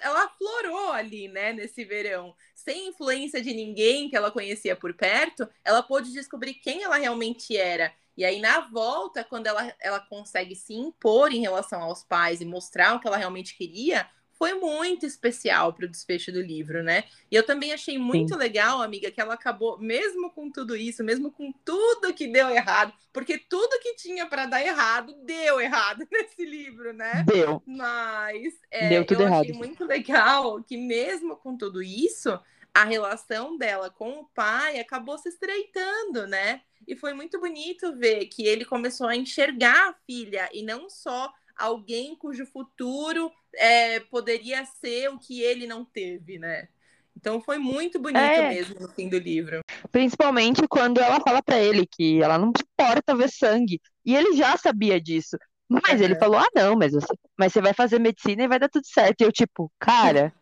ela 0.00 0.24
aflorou 0.24 0.92
ali, 0.92 1.28
né, 1.28 1.52
nesse 1.52 1.84
verão, 1.84 2.34
sem 2.54 2.88
influência 2.88 3.42
de 3.42 3.52
ninguém 3.52 4.08
que 4.08 4.16
ela 4.16 4.30
conhecia 4.30 4.74
por 4.74 4.94
perto, 4.94 5.46
ela 5.62 5.82
pôde 5.82 6.12
descobrir 6.14 6.54
quem 6.54 6.82
ela 6.82 6.96
realmente 6.96 7.58
era. 7.58 7.92
E 8.16 8.24
aí, 8.24 8.40
na 8.40 8.60
volta, 8.60 9.22
quando 9.22 9.46
ela, 9.46 9.74
ela 9.80 10.00
consegue 10.00 10.54
se 10.54 10.72
impor 10.72 11.30
em 11.30 11.40
relação 11.40 11.82
aos 11.82 12.02
pais 12.02 12.40
e 12.40 12.46
mostrar 12.46 12.94
o 12.94 13.00
que 13.00 13.06
ela 13.06 13.16
realmente 13.18 13.54
queria, 13.54 14.08
foi 14.40 14.54
muito 14.54 15.04
especial 15.04 15.74
para 15.74 15.84
o 15.84 15.88
desfecho 15.88 16.32
do 16.32 16.40
livro, 16.40 16.82
né? 16.82 17.04
E 17.30 17.36
eu 17.36 17.44
também 17.44 17.74
achei 17.74 17.98
muito 17.98 18.32
Sim. 18.32 18.38
legal, 18.38 18.80
amiga, 18.80 19.10
que 19.10 19.20
ela 19.20 19.34
acabou, 19.34 19.78
mesmo 19.78 20.30
com 20.30 20.50
tudo 20.50 20.74
isso, 20.74 21.04
mesmo 21.04 21.30
com 21.30 21.52
tudo 21.62 22.14
que 22.14 22.26
deu 22.26 22.48
errado, 22.48 22.90
porque 23.12 23.36
tudo 23.36 23.78
que 23.82 23.96
tinha 23.96 24.24
para 24.26 24.46
dar 24.46 24.62
errado 24.62 25.14
deu 25.26 25.60
errado 25.60 26.06
nesse 26.10 26.42
livro, 26.46 26.94
né? 26.94 27.26
Deu, 27.26 27.62
Mas 27.66 28.54
é, 28.70 28.88
deu 28.88 29.04
tudo 29.04 29.20
eu 29.20 29.26
errado. 29.26 29.42
achei 29.42 29.52
muito 29.52 29.84
legal 29.84 30.62
que, 30.64 30.78
mesmo 30.78 31.36
com 31.36 31.54
tudo 31.54 31.82
isso, 31.82 32.40
a 32.72 32.84
relação 32.84 33.58
dela 33.58 33.90
com 33.90 34.20
o 34.20 34.24
pai 34.34 34.80
acabou 34.80 35.18
se 35.18 35.28
estreitando, 35.28 36.26
né? 36.26 36.62
E 36.88 36.96
foi 36.96 37.12
muito 37.12 37.38
bonito 37.38 37.94
ver 37.98 38.24
que 38.24 38.46
ele 38.46 38.64
começou 38.64 39.06
a 39.06 39.14
enxergar 39.14 39.90
a 39.90 39.94
filha 40.06 40.48
e 40.50 40.62
não 40.62 40.88
só 40.88 41.30
alguém 41.54 42.16
cujo 42.16 42.46
futuro 42.46 43.30
é, 43.54 44.00
poderia 44.00 44.64
ser 44.64 45.08
o 45.08 45.18
que 45.18 45.42
ele 45.42 45.66
não 45.66 45.84
teve, 45.84 46.38
né? 46.38 46.68
Então 47.16 47.40
foi 47.40 47.58
muito 47.58 47.98
bonito 47.98 48.18
É. 48.18 48.48
mesmo 48.48 48.80
no 48.80 48.88
fim 48.88 49.08
do 49.08 49.18
livro. 49.18 49.60
Principalmente 49.90 50.66
quando 50.68 51.00
ela 51.00 51.20
fala 51.20 51.42
pra 51.42 51.58
ele 51.58 51.86
que 51.86 52.22
ela 52.22 52.38
não 52.38 52.52
suporta 52.56 53.14
ver 53.14 53.30
sangue. 53.30 53.80
E 54.04 54.14
ele 54.16 54.36
já 54.36 54.56
sabia 54.56 55.00
disso. 55.00 55.36
Mas 55.68 56.00
ele 56.00 56.14
Aham. 56.14 56.20
falou: 56.20 56.38
ah, 56.38 56.48
não, 56.54 56.76
mas 56.76 56.92
você, 56.92 57.14
mas 57.38 57.52
você 57.52 57.60
vai 57.60 57.72
fazer 57.72 57.98
medicina 58.00 58.42
e 58.42 58.48
vai 58.48 58.58
dar 58.58 58.68
tudo 58.68 58.86
certo. 58.86 59.20
E 59.20 59.24
eu, 59.24 59.32
tipo, 59.32 59.70
cara, 59.78 60.32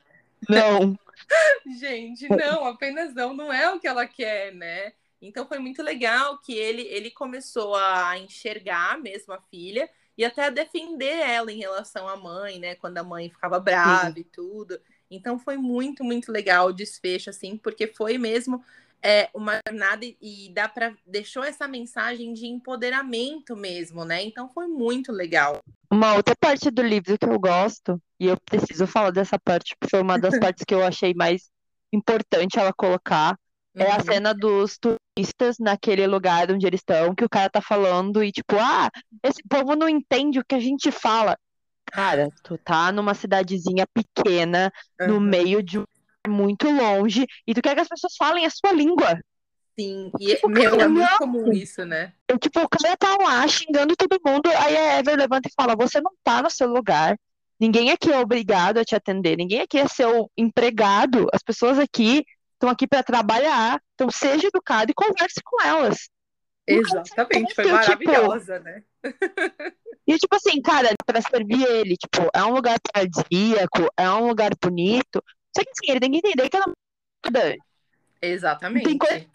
não. 0.48 0.94
Gente, 1.78 2.28
não, 2.28 2.64
apenas 2.64 3.14
não, 3.14 3.34
não 3.34 3.52
é 3.52 3.72
o 3.72 3.78
que 3.78 3.86
ela 3.86 4.06
quer, 4.06 4.54
né? 4.54 4.92
Então 5.20 5.46
foi 5.46 5.58
muito 5.58 5.82
legal 5.82 6.38
que 6.38 6.54
ele, 6.54 6.82
ele 6.82 7.10
começou 7.10 7.74
a 7.74 8.16
enxergar 8.18 8.98
mesmo 8.98 9.34
a 9.34 9.40
filha 9.50 9.90
e 10.18 10.24
até 10.24 10.50
defender 10.50 11.06
ela 11.20 11.52
em 11.52 11.58
relação 11.58 12.08
à 12.08 12.16
mãe, 12.16 12.58
né? 12.60 12.74
Quando 12.76 12.98
a 12.98 13.04
mãe 13.04 13.30
ficava 13.30 13.60
brava 13.60 14.18
e 14.20 14.24
tudo. 14.24 14.80
Então 15.10 15.38
foi 15.38 15.56
muito, 15.56 16.04
muito 16.04 16.32
legal 16.32 16.68
o 16.68 16.72
desfecho, 16.74 17.30
assim, 17.30 17.56
porque 17.56 17.86
foi 17.88 18.18
mesmo 18.18 18.62
é, 19.02 19.30
uma 19.34 19.60
jornada 19.66 20.04
e, 20.04 20.16
e 20.20 20.52
dá 20.52 20.68
para 20.68 20.94
deixou 21.06 21.44
essa 21.44 21.68
mensagem 21.68 22.34
de 22.34 22.46
empoderamento 22.46 23.56
mesmo, 23.56 24.04
né? 24.04 24.22
Então 24.24 24.48
foi 24.50 24.66
muito 24.66 25.12
legal. 25.12 25.62
Uma 25.90 26.14
outra 26.14 26.34
parte 26.38 26.70
do 26.70 26.82
livro 26.82 27.18
que 27.18 27.24
eu 27.26 27.38
gosto, 27.40 28.00
e 28.20 28.26
eu 28.26 28.36
preciso 28.44 28.86
falar 28.86 29.10
dessa 29.10 29.38
parte, 29.38 29.74
porque 29.78 29.90
foi 29.90 30.02
uma 30.02 30.18
das 30.18 30.34
partes 30.38 30.64
que 30.64 30.74
eu 30.74 30.84
achei 30.84 31.14
mais 31.14 31.50
importante 31.92 32.58
ela 32.58 32.72
colocar. 32.72 33.38
É 33.78 33.90
a 33.92 34.00
Uhum. 34.00 34.04
cena 34.04 34.34
dos 34.34 34.76
turistas 35.18 35.56
naquele 35.58 36.06
lugar 36.06 36.50
onde 36.50 36.66
eles 36.66 36.80
estão, 36.80 37.14
que 37.14 37.24
o 37.24 37.28
cara 37.28 37.50
tá 37.50 37.60
falando 37.60 38.22
e 38.22 38.30
tipo, 38.30 38.56
ah, 38.58 38.88
esse 39.22 39.42
povo 39.48 39.74
não 39.74 39.88
entende 39.88 40.38
o 40.38 40.44
que 40.44 40.54
a 40.54 40.60
gente 40.60 40.90
fala. 40.90 41.36
Cara, 41.86 42.28
tu 42.42 42.58
tá 42.58 42.92
numa 42.92 43.14
cidadezinha 43.14 43.86
pequena, 43.92 44.70
no 45.00 45.14
Aham. 45.14 45.20
meio 45.20 45.62
de 45.62 45.78
um 45.78 45.84
muito 46.28 46.70
longe, 46.70 47.26
e 47.46 47.54
tu 47.54 47.62
quer 47.62 47.74
que 47.74 47.80
as 47.80 47.88
pessoas 47.88 48.14
falem 48.16 48.44
a 48.44 48.50
sua 48.50 48.72
língua. 48.72 49.18
Sim, 49.78 50.10
e, 50.20 50.34
Tipo, 50.34 50.48
meu, 50.48 50.70
cara, 50.72 50.82
é 50.82 50.88
muito 50.88 51.10
não. 51.10 51.18
comum 51.18 51.52
isso, 51.52 51.84
né? 51.84 52.12
Eu, 52.28 52.38
tipo, 52.38 52.60
o 52.60 52.68
cara 52.68 52.96
tá 52.96 53.16
lá 53.16 53.48
xingando 53.48 53.96
todo 53.96 54.20
mundo, 54.24 54.48
aí 54.48 54.76
a 54.76 54.98
Ever 54.98 55.16
levanta 55.16 55.48
e 55.48 55.52
fala: 55.56 55.74
Você 55.74 56.00
não 56.00 56.12
tá 56.22 56.42
no 56.42 56.50
seu 56.50 56.68
lugar. 56.68 57.16
Ninguém 57.58 57.90
aqui 57.90 58.12
é 58.12 58.18
obrigado 58.18 58.78
a 58.78 58.84
te 58.84 58.94
atender, 58.94 59.36
ninguém 59.36 59.60
aqui 59.60 59.78
é 59.78 59.88
seu 59.88 60.30
empregado. 60.36 61.26
As 61.32 61.42
pessoas 61.42 61.78
aqui 61.78 62.24
estão 62.52 62.68
aqui 62.68 62.86
para 62.86 63.02
trabalhar, 63.02 63.80
então 63.98 64.10
seja 64.10 64.46
educado 64.46 64.92
e 64.92 64.94
converse 64.94 65.42
com 65.44 65.60
elas. 65.60 66.08
Exatamente, 66.64 67.54
foi 67.54 67.64
tipo, 67.64 67.76
maravilhosa, 67.76 68.60
né? 68.60 68.84
E 70.06 70.16
tipo 70.16 70.34
assim, 70.36 70.62
cara, 70.62 70.88
pra 71.04 71.20
servir 71.20 71.62
ele, 71.66 71.94
tipo, 71.94 72.30
é 72.32 72.42
um 72.42 72.54
lugar 72.54 72.78
paradisíaco, 72.80 73.90
é 73.94 74.10
um 74.10 74.28
lugar 74.28 74.52
bonito. 74.58 75.22
Só 75.54 75.62
que 75.62 75.68
assim, 75.70 75.90
ele 75.90 76.00
tem 76.00 76.10
que 76.10 76.16
entender 76.18 76.48
que 76.48 76.56
ela 76.56 76.72
é. 77.44 77.56
Exatamente. 78.22 78.84
Tem 78.84 78.96
coisa- 78.96 79.26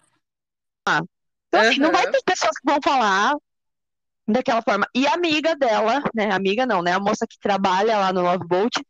Então, 0.88 1.62
assim, 1.62 1.80
não 1.80 1.92
vai 1.92 2.10
ter 2.10 2.24
pessoas 2.24 2.58
que 2.58 2.66
vão 2.66 2.80
falar 2.84 3.36
daquela 4.28 4.64
forma. 4.64 4.88
E 4.96 5.06
a 5.06 5.14
amiga 5.14 5.56
dela, 5.56 6.02
né? 6.12 6.32
Amiga 6.32 6.66
não, 6.66 6.82
né? 6.82 6.94
A 6.94 7.00
moça 7.00 7.28
que 7.30 7.38
trabalha 7.38 7.96
lá 8.00 8.12
no 8.12 8.22
Love 8.22 8.48
Boat, 8.48 8.84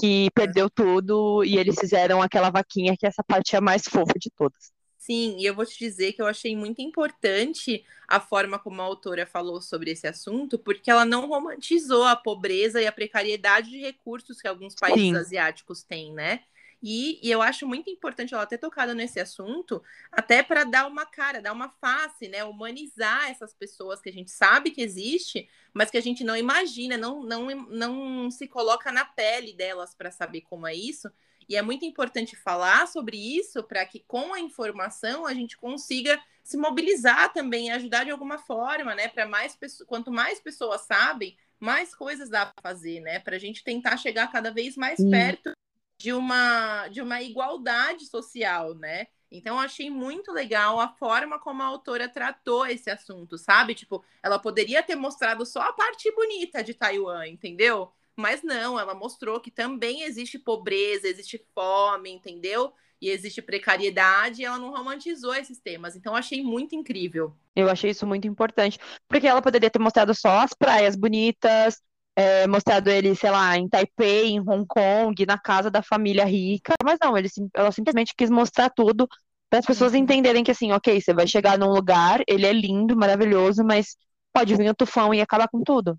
que 0.00 0.30
perdeu 0.34 0.68
tudo 0.68 1.44
e 1.44 1.56
eles 1.56 1.76
fizeram 1.78 2.20
aquela 2.20 2.50
vaquinha, 2.50 2.96
que 2.98 3.06
essa 3.06 3.22
parte 3.22 3.54
é 3.54 3.58
a 3.58 3.62
mais 3.62 3.82
fofa 3.84 4.14
de 4.18 4.28
todas. 4.36 4.72
Sim, 5.10 5.36
e 5.38 5.46
eu 5.46 5.54
vou 5.54 5.64
te 5.64 5.78
dizer 5.78 6.12
que 6.12 6.20
eu 6.20 6.26
achei 6.26 6.54
muito 6.54 6.82
importante 6.82 7.82
a 8.06 8.20
forma 8.20 8.58
como 8.58 8.82
a 8.82 8.84
autora 8.84 9.24
falou 9.24 9.62
sobre 9.62 9.90
esse 9.90 10.06
assunto, 10.06 10.58
porque 10.58 10.90
ela 10.90 11.06
não 11.06 11.26
romantizou 11.26 12.04
a 12.04 12.14
pobreza 12.14 12.82
e 12.82 12.86
a 12.86 12.92
precariedade 12.92 13.70
de 13.70 13.78
recursos 13.78 14.38
que 14.38 14.46
alguns 14.46 14.74
países 14.74 15.00
Sim. 15.00 15.16
asiáticos 15.16 15.82
têm, 15.82 16.12
né? 16.12 16.42
E, 16.82 17.26
e 17.26 17.30
eu 17.30 17.40
acho 17.40 17.66
muito 17.66 17.88
importante 17.88 18.34
ela 18.34 18.44
ter 18.44 18.58
tocado 18.58 18.94
nesse 18.94 19.18
assunto, 19.18 19.82
até 20.12 20.42
para 20.42 20.64
dar 20.64 20.86
uma 20.86 21.06
cara, 21.06 21.40
dar 21.40 21.54
uma 21.54 21.70
face, 21.70 22.28
né? 22.28 22.44
Humanizar 22.44 23.30
essas 23.30 23.54
pessoas 23.54 24.02
que 24.02 24.10
a 24.10 24.12
gente 24.12 24.30
sabe 24.30 24.70
que 24.70 24.82
existe, 24.82 25.48
mas 25.72 25.90
que 25.90 25.96
a 25.96 26.02
gente 26.02 26.22
não 26.22 26.36
imagina, 26.36 26.98
não, 26.98 27.22
não, 27.22 27.46
não 27.70 28.30
se 28.30 28.46
coloca 28.46 28.92
na 28.92 29.06
pele 29.06 29.54
delas 29.54 29.94
para 29.94 30.10
saber 30.10 30.42
como 30.42 30.66
é 30.66 30.74
isso. 30.74 31.10
E 31.48 31.56
é 31.56 31.62
muito 31.62 31.84
importante 31.84 32.36
falar 32.36 32.86
sobre 32.86 33.16
isso 33.16 33.62
para 33.62 33.84
que, 33.86 34.00
com 34.00 34.34
a 34.34 34.40
informação, 34.40 35.26
a 35.26 35.32
gente 35.32 35.56
consiga 35.56 36.20
se 36.44 36.56
mobilizar 36.56 37.32
também, 37.32 37.70
ajudar 37.70 38.04
de 38.04 38.10
alguma 38.10 38.38
forma, 38.38 38.94
né? 38.94 39.08
Para 39.08 39.26
mais 39.26 39.56
pessoas, 39.56 39.88
quanto 39.88 40.10
mais 40.10 40.40
pessoas 40.40 40.82
sabem, 40.82 41.36
mais 41.58 41.94
coisas 41.94 42.28
dá 42.28 42.46
para 42.46 42.62
fazer, 42.62 43.00
né? 43.00 43.18
Para 43.18 43.36
a 43.36 43.38
gente 43.38 43.64
tentar 43.64 43.96
chegar 43.96 44.30
cada 44.30 44.50
vez 44.50 44.76
mais 44.76 44.98
Sim. 44.98 45.10
perto 45.10 45.52
de 45.98 46.12
uma, 46.12 46.88
de 46.88 47.00
uma 47.02 47.20
igualdade 47.22 48.06
social, 48.06 48.74
né? 48.74 49.06
Então, 49.30 49.56
eu 49.56 49.60
achei 49.60 49.90
muito 49.90 50.32
legal 50.32 50.80
a 50.80 50.88
forma 50.88 51.38
como 51.38 51.62
a 51.62 51.66
autora 51.66 52.08
tratou 52.08 52.66
esse 52.66 52.90
assunto, 52.90 53.36
sabe? 53.36 53.74
Tipo, 53.74 54.02
ela 54.22 54.38
poderia 54.38 54.82
ter 54.82 54.96
mostrado 54.96 55.44
só 55.44 55.60
a 55.60 55.72
parte 55.72 56.10
bonita 56.12 56.62
de 56.62 56.72
Taiwan, 56.72 57.26
entendeu? 57.26 57.92
Mas 58.18 58.42
não, 58.42 58.78
ela 58.78 58.94
mostrou 58.94 59.40
que 59.40 59.50
também 59.50 60.02
existe 60.02 60.38
pobreza, 60.38 61.08
existe 61.08 61.38
fome, 61.54 62.10
entendeu? 62.10 62.72
E 63.00 63.10
existe 63.10 63.40
precariedade, 63.42 64.42
e 64.42 64.44
ela 64.44 64.58
não 64.58 64.70
romantizou 64.72 65.34
esses 65.34 65.60
temas. 65.60 65.94
Então, 65.96 66.12
eu 66.12 66.18
achei 66.18 66.42
muito 66.42 66.74
incrível. 66.74 67.36
Eu 67.54 67.68
achei 67.68 67.90
isso 67.90 68.06
muito 68.06 68.26
importante, 68.28 68.78
porque 69.08 69.26
ela 69.26 69.42
poderia 69.42 69.70
ter 69.70 69.80
mostrado 69.80 70.14
só 70.14 70.40
as 70.40 70.52
praias 70.54 70.94
bonitas, 70.94 71.80
é, 72.14 72.46
mostrado 72.46 72.88
ele, 72.88 73.14
sei 73.16 73.30
lá, 73.30 73.56
em 73.56 73.68
Taipei, 73.68 74.26
em 74.30 74.40
Hong 74.40 74.64
Kong, 74.66 75.26
na 75.26 75.38
casa 75.38 75.70
da 75.70 75.82
família 75.82 76.24
rica, 76.24 76.74
mas 76.84 76.98
não, 77.02 77.16
ele, 77.18 77.28
ela 77.54 77.72
simplesmente 77.72 78.14
quis 78.16 78.30
mostrar 78.30 78.70
tudo 78.70 79.08
para 79.50 79.58
as 79.60 79.66
pessoas 79.66 79.92
Uhum. 79.92 80.00
entenderem 80.00 80.44
que 80.44 80.50
assim, 80.52 80.72
ok, 80.72 81.00
você 81.00 81.12
vai 81.12 81.26
chegar 81.26 81.58
num 81.58 81.70
lugar, 81.70 82.20
ele 82.28 82.46
é 82.46 82.52
lindo, 82.52 82.96
maravilhoso, 82.96 83.64
mas 83.64 83.96
pode 84.32 84.54
vir 84.56 84.70
o 84.70 84.74
tufão 84.74 85.12
e 85.12 85.20
acabar 85.20 85.48
com 85.48 85.62
tudo. 85.62 85.98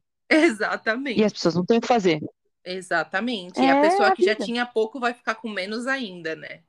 E 1.16 1.24
Exatamente. 1.24 1.24
as 1.24 1.34
pessoas 1.34 1.56
não 1.56 1.66
têm 1.66 1.78
o 1.78 1.82
que 1.82 1.88
fazer. 1.88 2.20
Exatamente. 2.64 3.64
E 3.64 3.70
a 3.70 3.76
É 3.76 3.76
pessoa 3.76 4.12
a 4.12 4.16
que 4.16 4.22
já 4.24 4.36
vida. 4.36 4.36
tinha 4.36 4.66
pouco 4.66 5.00
vai 5.00 5.14
ficar 5.14 5.36
com 5.36 5.50
menos 5.50 5.88
ainda, 5.88 6.36
né? 6.36 6.64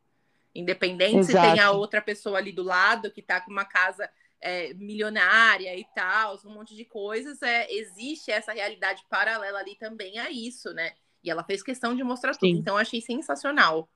Independente 0.55 1.25
se 1.27 1.37
tem 1.37 1.59
a 1.61 1.71
Exato. 1.71 1.77
outra 1.77 2.03
pessoa 2.03 2.39
ali 2.39 2.53
do 2.53 2.63
lado 2.63 3.11
que 3.13 3.23
tá 3.23 3.41
com 3.41 3.53
uma 3.53 3.65
casa 3.65 4.11
é, 4.41 4.75
milionária 4.75 5.77
e 5.79 5.87
tal, 5.95 6.39
um 6.47 6.51
monte 6.55 6.77
de 6.77 6.85
coisas, 6.85 7.43
é, 7.43 7.73
existe 7.73 8.31
essa 8.33 8.53
realidade 8.53 9.05
paralela 9.09 9.61
ali 9.61 9.77
também 9.77 10.19
a 10.19 10.31
isso, 10.31 10.73
né? 10.75 10.95
E 11.25 11.31
ela 11.31 11.45
fez 11.45 11.63
questão 11.63 11.97
de 11.97 12.05
mostrar 12.05 12.37
tudo, 12.37 12.57
Sim. 12.57 12.59
então 12.59 12.77
eu 12.77 12.81
achei 12.81 13.01
sensacional. 13.03 13.91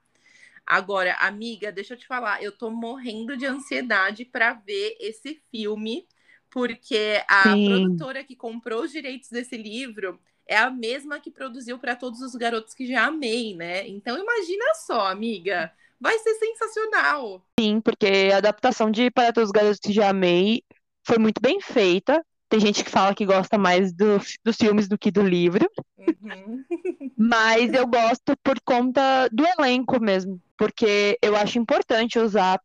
Agora, 0.66 1.14
amiga, 1.16 1.70
deixa 1.72 1.94
eu 1.94 1.98
te 1.98 2.06
falar, 2.06 2.42
eu 2.42 2.52
tô 2.56 2.70
morrendo 2.70 3.36
de 3.36 3.46
ansiedade 3.46 4.24
para 4.24 4.54
ver 4.54 4.96
esse 5.00 5.42
filme, 5.50 6.08
porque 6.54 7.20
a 7.26 7.42
Sim. 7.42 7.64
produtora 7.64 8.22
que 8.22 8.36
comprou 8.36 8.84
os 8.84 8.92
direitos 8.92 9.28
desse 9.28 9.56
livro 9.56 10.20
é 10.46 10.56
a 10.56 10.70
mesma 10.70 11.18
que 11.18 11.28
produziu 11.28 11.80
para 11.80 11.96
todos 11.96 12.20
os 12.20 12.36
garotos 12.36 12.72
que 12.74 12.86
já 12.86 13.06
amei, 13.06 13.56
né? 13.56 13.88
Então 13.88 14.16
imagina 14.16 14.64
só, 14.86 15.08
amiga, 15.08 15.72
vai 16.00 16.16
ser 16.20 16.32
sensacional. 16.34 17.44
Sim, 17.58 17.80
porque 17.80 18.30
a 18.32 18.36
adaptação 18.36 18.88
de 18.88 19.10
Para 19.10 19.32
Todos 19.32 19.48
os 19.48 19.52
Garotos 19.52 19.80
que 19.80 19.92
Já 19.92 20.10
Amei 20.10 20.62
foi 21.04 21.18
muito 21.18 21.40
bem 21.42 21.60
feita. 21.60 22.24
Tem 22.48 22.60
gente 22.60 22.84
que 22.84 22.90
fala 22.90 23.14
que 23.14 23.26
gosta 23.26 23.58
mais 23.58 23.92
do- 23.92 24.20
dos 24.44 24.56
filmes 24.56 24.86
do 24.86 24.96
que 24.96 25.10
do 25.10 25.22
livro, 25.22 25.68
Uhum. 25.98 26.64
mas 27.16 27.72
eu 27.72 27.84
gosto 27.86 28.36
por 28.44 28.60
conta 28.64 29.28
do 29.32 29.44
elenco 29.58 30.00
mesmo, 30.00 30.40
porque 30.56 31.18
eu 31.20 31.34
acho 31.34 31.58
importante 31.58 32.18
usar 32.18 32.60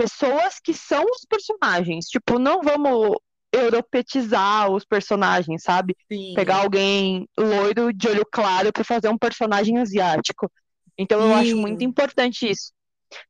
pessoas 0.00 0.58
que 0.64 0.72
são 0.72 1.04
os 1.04 1.26
personagens. 1.28 2.06
Tipo, 2.06 2.38
não 2.38 2.62
vamos 2.62 3.18
europetizar 3.52 4.70
os 4.70 4.82
personagens, 4.82 5.62
sabe? 5.62 5.94
Sim. 6.10 6.32
Pegar 6.34 6.62
alguém 6.62 7.28
loiro 7.38 7.92
de 7.92 8.08
olho 8.08 8.24
claro 8.32 8.72
para 8.72 8.82
fazer 8.82 9.10
um 9.10 9.18
personagem 9.18 9.76
asiático. 9.78 10.50
Então 10.96 11.20
eu 11.20 11.34
acho 11.34 11.50
Sim. 11.50 11.60
muito 11.60 11.84
importante 11.84 12.48
isso. 12.50 12.72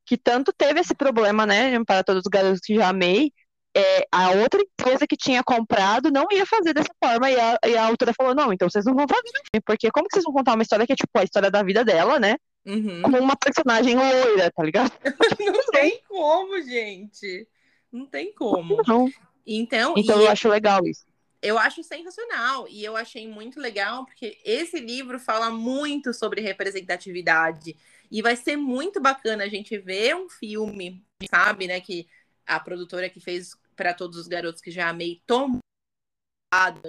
Que 0.06 0.16
tanto 0.16 0.52
teve 0.52 0.78
esse 0.78 0.94
problema, 0.94 1.44
né, 1.44 1.82
para 1.84 2.04
todos 2.04 2.22
os 2.24 2.30
garotos 2.30 2.60
que 2.62 2.76
já 2.76 2.88
amei, 2.88 3.32
é, 3.76 4.06
a 4.12 4.30
outra 4.32 4.60
empresa 4.60 5.06
que 5.08 5.16
tinha 5.16 5.42
comprado 5.42 6.10
não 6.10 6.26
ia 6.30 6.44
fazer 6.46 6.72
dessa 6.72 6.92
forma, 7.02 7.30
e 7.30 7.40
a, 7.40 7.58
e 7.66 7.76
a 7.76 7.86
autora 7.86 8.12
falou, 8.14 8.34
não, 8.34 8.52
então 8.52 8.68
vocês 8.68 8.84
não 8.84 8.94
vão 8.94 9.06
fazer, 9.08 9.62
porque 9.64 9.90
como 9.90 10.06
que 10.06 10.14
vocês 10.14 10.24
vão 10.24 10.34
contar 10.34 10.54
uma 10.54 10.62
história 10.62 10.86
que 10.86 10.92
é 10.92 10.96
tipo 10.96 11.18
a 11.18 11.24
história 11.24 11.50
da 11.50 11.62
vida 11.62 11.84
dela, 11.84 12.18
né, 12.20 12.36
Uhum. 12.66 13.02
com 13.02 13.18
uma 13.18 13.36
personagem 13.36 13.96
loira, 13.96 14.50
tá 14.50 14.62
ligado? 14.62 14.92
Não 15.40 15.64
tem 15.72 16.00
como, 16.06 16.60
gente. 16.62 17.48
Não 17.90 18.06
tem 18.06 18.32
como. 18.34 18.82
Não. 18.86 19.10
Então, 19.46 19.94
Então 19.96 20.20
eu 20.20 20.28
acho 20.30 20.48
legal 20.48 20.86
isso. 20.86 21.04
eu 21.42 21.58
acho 21.58 21.82
sensacional 21.82 22.66
e 22.68 22.84
eu 22.84 22.96
achei 22.96 23.26
muito 23.26 23.58
legal 23.58 24.04
porque 24.04 24.38
esse 24.44 24.78
livro 24.78 25.18
fala 25.18 25.50
muito 25.50 26.12
sobre 26.12 26.40
representatividade 26.42 27.74
e 28.10 28.20
vai 28.22 28.36
ser 28.36 28.56
muito 28.56 29.00
bacana 29.00 29.44
a 29.44 29.48
gente 29.48 29.78
ver 29.78 30.14
um 30.14 30.28
filme, 30.28 31.02
sabe, 31.30 31.66
né, 31.66 31.80
que 31.80 32.06
a 32.46 32.60
produtora 32.60 33.08
que 33.08 33.20
fez 33.20 33.56
para 33.74 33.94
todos 33.94 34.18
os 34.18 34.28
garotos 34.28 34.60
que 34.60 34.70
já 34.70 34.88
amei 34.90 35.22
tomou 35.26 35.60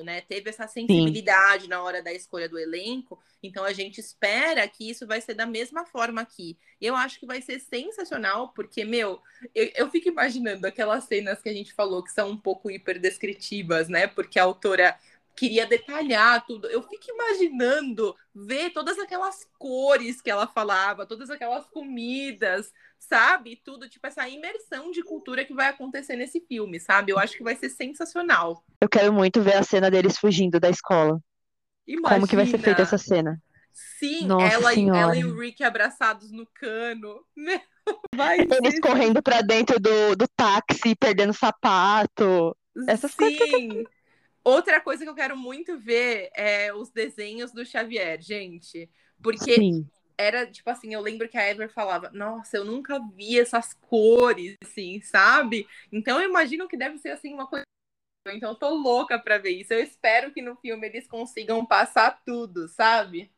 né? 0.04 0.22
Teve 0.22 0.50
essa 0.50 0.68
sensibilidade 0.68 1.70
na 1.70 1.82
hora 1.84 2.02
da 2.02 2.12
escolha 2.12 2.50
do 2.50 2.58
elenco, 2.58 3.20
então 3.44 3.64
a 3.64 3.72
gente 3.72 4.00
espera 4.00 4.68
que 4.68 4.90
isso 4.90 5.06
vai 5.06 5.22
ser 5.22 5.36
da 5.36 5.46
mesma 5.46 5.86
forma 5.86 6.22
aqui. 6.22 6.58
Eu 6.80 6.96
acho 6.96 7.20
que 7.20 7.28
vai 7.28 7.42
ser 7.44 7.60
sensacional, 7.60 8.50
porque, 8.56 8.84
meu, 8.84 9.22
eu, 9.54 9.70
eu 9.76 9.90
fico 9.90 10.08
imaginando 10.08 10.66
aquelas 10.66 11.04
cenas 11.04 11.42
que 11.42 11.50
a 11.50 11.54
gente 11.54 11.74
falou 11.74 12.04
que 12.04 12.12
são 12.12 12.32
um 12.32 12.38
pouco 12.38 12.72
hiperdescritivas, 12.72 13.88
né? 13.88 14.08
Porque 14.08 14.40
a 14.40 14.44
autora 14.44 14.98
queria 15.36 15.68
detalhar 15.68 16.44
tudo. 16.46 16.68
Eu 16.68 16.82
fico 16.82 17.06
imaginando 17.10 18.16
ver 18.34 18.72
todas 18.72 18.98
aquelas 18.98 19.48
cores 19.60 20.22
que 20.22 20.32
ela 20.32 20.48
falava, 20.48 21.06
todas 21.06 21.30
aquelas 21.30 21.68
comidas, 21.68 22.74
sabe? 23.02 23.60
Tudo, 23.64 23.90
tipo, 23.90 24.06
essa 24.06 24.28
imersão 24.30 24.92
de 24.92 25.04
cultura 25.04 25.44
que 25.44 25.54
vai 25.54 25.68
acontecer 25.68 26.16
nesse 26.16 26.40
filme, 26.42 26.80
sabe? 26.80 27.12
Eu 27.12 27.20
acho 27.20 27.36
que 27.36 27.44
vai 27.44 27.56
ser 27.56 27.70
sensacional. 27.70 28.64
Eu 28.80 28.88
quero 28.88 29.12
muito 29.12 29.42
ver 29.42 29.56
a 29.56 29.64
cena 29.64 29.90
deles 29.90 30.18
fugindo 30.18 30.60
da 30.60 30.70
escola. 30.70 31.20
Imagina. 31.88 32.10
Como 32.16 32.28
que 32.28 32.36
vai 32.36 32.46
ser 32.46 32.60
feita 32.60 32.84
essa 32.84 32.98
cena? 32.98 33.42
Sim, 33.74 34.28
Nossa 34.28 34.46
ela, 34.46 34.74
e- 34.74 34.88
ela 34.88 35.16
e 35.16 35.26
o 35.26 35.38
Rick 35.38 35.64
abraçados 35.64 36.32
no 36.32 36.46
cano. 36.46 37.26
Meu, 37.36 37.60
vai 38.16 38.40
Eles 38.40 38.76
ser 38.76 38.82
correndo 38.82 39.22
pra 39.22 39.42
dentro 39.42 39.80
do, 39.80 40.16
do 40.16 40.28
táxi, 40.36 40.96
perdendo 40.96 41.34
sapato. 41.34 42.56
essas 42.88 43.16
coisas 43.16 43.38
que 43.38 43.58
Sim. 43.58 43.84
Outra 44.44 44.82
coisa 44.82 45.04
que 45.04 45.10
eu 45.10 45.16
quero 45.16 45.38
muito 45.38 45.78
ver 45.78 46.32
é 46.36 46.74
os 46.74 46.90
desenhos 46.90 47.52
do 47.52 47.64
Xavier, 47.64 48.20
gente. 48.22 48.90
Porque 49.22 49.56
Sim. 49.56 49.88
Era 50.22 50.46
tipo 50.46 50.70
assim, 50.70 50.94
eu 50.94 51.02
lembro 51.02 51.28
que 51.28 51.38
a 51.38 51.50
Ever 51.50 51.72
falava, 51.72 52.10
nossa, 52.12 52.58
eu 52.58 52.66
nunca 52.66 53.00
vi 53.16 53.40
essas 53.40 53.74
cores, 53.74 54.56
assim, 54.64 55.02
sabe? 55.02 55.68
Então 55.92 56.22
eu 56.22 56.30
imagino 56.30 56.68
que 56.68 56.78
deve 56.78 56.98
ser 56.98 57.10
assim 57.10 57.34
uma 57.34 57.48
coisa. 57.48 57.66
Então 58.28 58.52
eu 58.52 58.56
tô 58.56 58.70
louca 58.70 59.18
pra 59.20 59.38
ver 59.38 59.52
isso. 59.52 59.74
Eu 59.74 59.82
espero 59.84 60.32
que 60.32 60.42
no 60.42 60.56
filme 60.56 60.88
eles 60.88 61.08
consigam 61.08 61.66
passar 61.66 62.22
tudo, 62.26 62.68
sabe? 62.68 63.32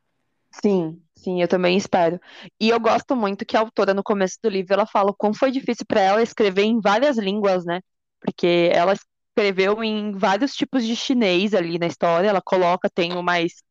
Sim, 0.62 1.02
sim, 1.16 1.42
eu 1.42 1.48
também 1.48 1.78
espero. 1.78 2.20
E 2.60 2.70
eu 2.70 2.80
gosto 2.80 3.16
muito 3.16 3.46
que 3.46 3.58
a 3.58 3.62
autora, 3.62 3.94
no 3.94 4.04
começo 4.04 4.38
do 4.42 4.50
livro, 4.50 4.74
ela 4.74 4.86
fala 4.86 5.12
o 5.12 5.16
quão 5.16 5.34
foi 5.34 5.52
difícil 5.52 5.86
para 5.88 6.02
ela 6.02 6.22
escrever 6.22 6.64
em 6.64 6.80
várias 6.80 7.18
línguas, 7.18 7.66
né? 7.66 7.82
Porque 8.20 8.70
ela 8.72 8.94
escreveu 8.94 9.84
em 9.84 10.12
vários 10.12 10.54
tipos 10.54 10.86
de 10.86 10.96
chinês 10.96 11.54
ali 11.54 11.80
na 11.80 11.88
história. 11.88 12.28
Ela 12.28 12.42
coloca, 12.42 12.90
tem 12.90 13.14
o 13.14 13.24
mais 13.24 13.64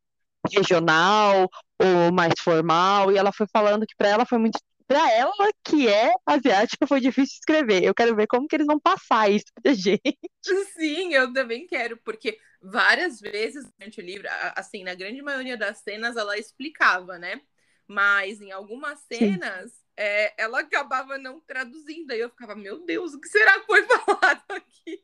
regional, 0.52 1.48
ou 1.82 2.12
mais 2.12 2.34
formal, 2.40 3.10
e 3.10 3.16
ela 3.16 3.32
foi 3.32 3.46
falando 3.52 3.86
que 3.86 3.96
para 3.96 4.08
ela 4.08 4.26
foi 4.26 4.38
muito. 4.38 4.58
Para 4.86 5.10
ela, 5.12 5.32
que 5.64 5.88
é 5.88 6.12
asiática, 6.26 6.86
foi 6.86 7.00
difícil 7.00 7.36
escrever. 7.38 7.82
Eu 7.82 7.94
quero 7.94 8.14
ver 8.14 8.26
como 8.26 8.46
que 8.46 8.56
eles 8.56 8.66
vão 8.66 8.78
passar 8.78 9.30
isso 9.30 9.46
pra 9.62 9.72
gente. 9.72 10.18
Sim, 10.76 11.14
eu 11.14 11.32
também 11.32 11.66
quero, 11.66 11.96
porque 11.98 12.38
várias 12.60 13.18
vezes 13.20 13.64
durante 13.78 14.00
o 14.00 14.04
livro, 14.04 14.28
assim, 14.54 14.84
na 14.84 14.94
grande 14.94 15.22
maioria 15.22 15.56
das 15.56 15.78
cenas, 15.78 16.16
ela 16.16 16.36
explicava, 16.36 17.18
né? 17.18 17.40
Mas 17.86 18.40
em 18.40 18.52
algumas 18.52 18.98
cenas, 19.00 19.72
é, 19.96 20.34
ela 20.42 20.60
acabava 20.60 21.16
não 21.16 21.40
traduzindo. 21.40 22.10
Aí 22.10 22.20
eu 22.20 22.30
ficava, 22.30 22.54
meu 22.54 22.84
Deus, 22.84 23.14
o 23.14 23.20
que 23.20 23.28
será 23.28 23.60
que 23.60 23.66
foi 23.66 23.82
falado 23.88 24.44
aqui? 24.50 25.02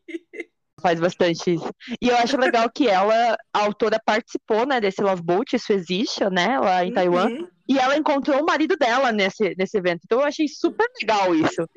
Faz 0.81 1.01
bastante 1.01 1.55
isso. 1.55 1.71
E 2.01 2.09
eu 2.09 2.17
acho 2.17 2.37
legal 2.37 2.71
que 2.71 2.89
ela, 2.89 3.37
a 3.53 3.65
autora, 3.65 4.01
participou, 4.05 4.67
né, 4.67 4.81
desse 4.81 5.03
Love 5.03 5.23
Boat, 5.23 5.57
isso 5.57 5.73
existe, 5.73 6.25
né, 6.31 6.59
lá 6.59 6.85
em 6.85 6.89
uhum. 6.89 6.95
Taiwan. 6.95 7.49
E 7.69 7.79
ela 7.79 7.97
encontrou 7.97 8.41
o 8.41 8.47
marido 8.47 8.77
dela 8.77 9.13
nesse, 9.13 9.55
nesse 9.57 9.77
evento. 9.77 10.01
Então 10.05 10.21
eu 10.21 10.27
achei 10.27 10.49
super 10.49 10.87
legal 11.01 11.35
isso. 11.35 11.69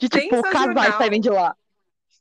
De, 0.00 0.08
tipo, 0.08 0.42
casais 0.42 0.94
saírem 0.96 1.20
de 1.20 1.30
lá. 1.30 1.54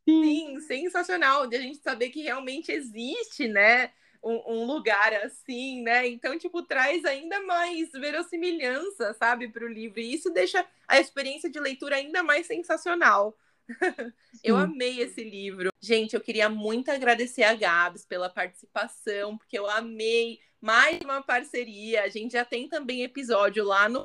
Sim. 0.08 0.24
Sim, 0.60 0.60
sensacional. 0.60 1.48
De 1.48 1.56
a 1.56 1.62
gente 1.62 1.80
saber 1.80 2.10
que 2.10 2.22
realmente 2.22 2.72
existe, 2.72 3.48
né? 3.48 3.91
Um, 4.24 4.41
um, 4.54 4.65
lugar 4.65 5.13
assim, 5.26 5.82
né? 5.84 6.08
Então, 6.08 6.38
tipo, 6.38 6.63
traz 6.63 7.04
ainda 7.04 7.41
mais 7.41 7.91
verossimilhança, 7.91 9.13
sabe, 9.13 9.50
para 9.50 9.65
o 9.65 9.72
livro. 9.72 10.00
E 10.00 10.13
isso 10.13 10.30
deixa 10.30 10.65
a 10.88 11.00
experiência 11.00 11.50
de 11.50 11.60
leitura 11.60 11.98
ainda 11.98 12.24
mais 12.24 12.48
sensacional. 12.48 13.38
eu 14.43 14.58
amei 14.58 15.02
esse 15.02 15.23
livro. 15.23 15.69
Gente, 15.82 16.13
eu 16.13 16.21
queria 16.21 16.49
muito 16.49 16.89
agradecer 16.89 17.43
a 17.43 17.54
Gabs 17.54 18.06
pela 18.06 18.30
participação, 18.30 19.38
porque 19.38 19.58
eu 19.58 19.69
amei 19.69 20.39
mais 20.62 20.99
uma 21.02 21.21
parceria. 21.21 22.04
A 22.04 22.10
gente 22.10 22.34
já 22.34 22.45
tem 22.45 22.67
também 22.67 23.04
episódio 23.04 23.63
lá 23.63 23.89
no 23.89 24.04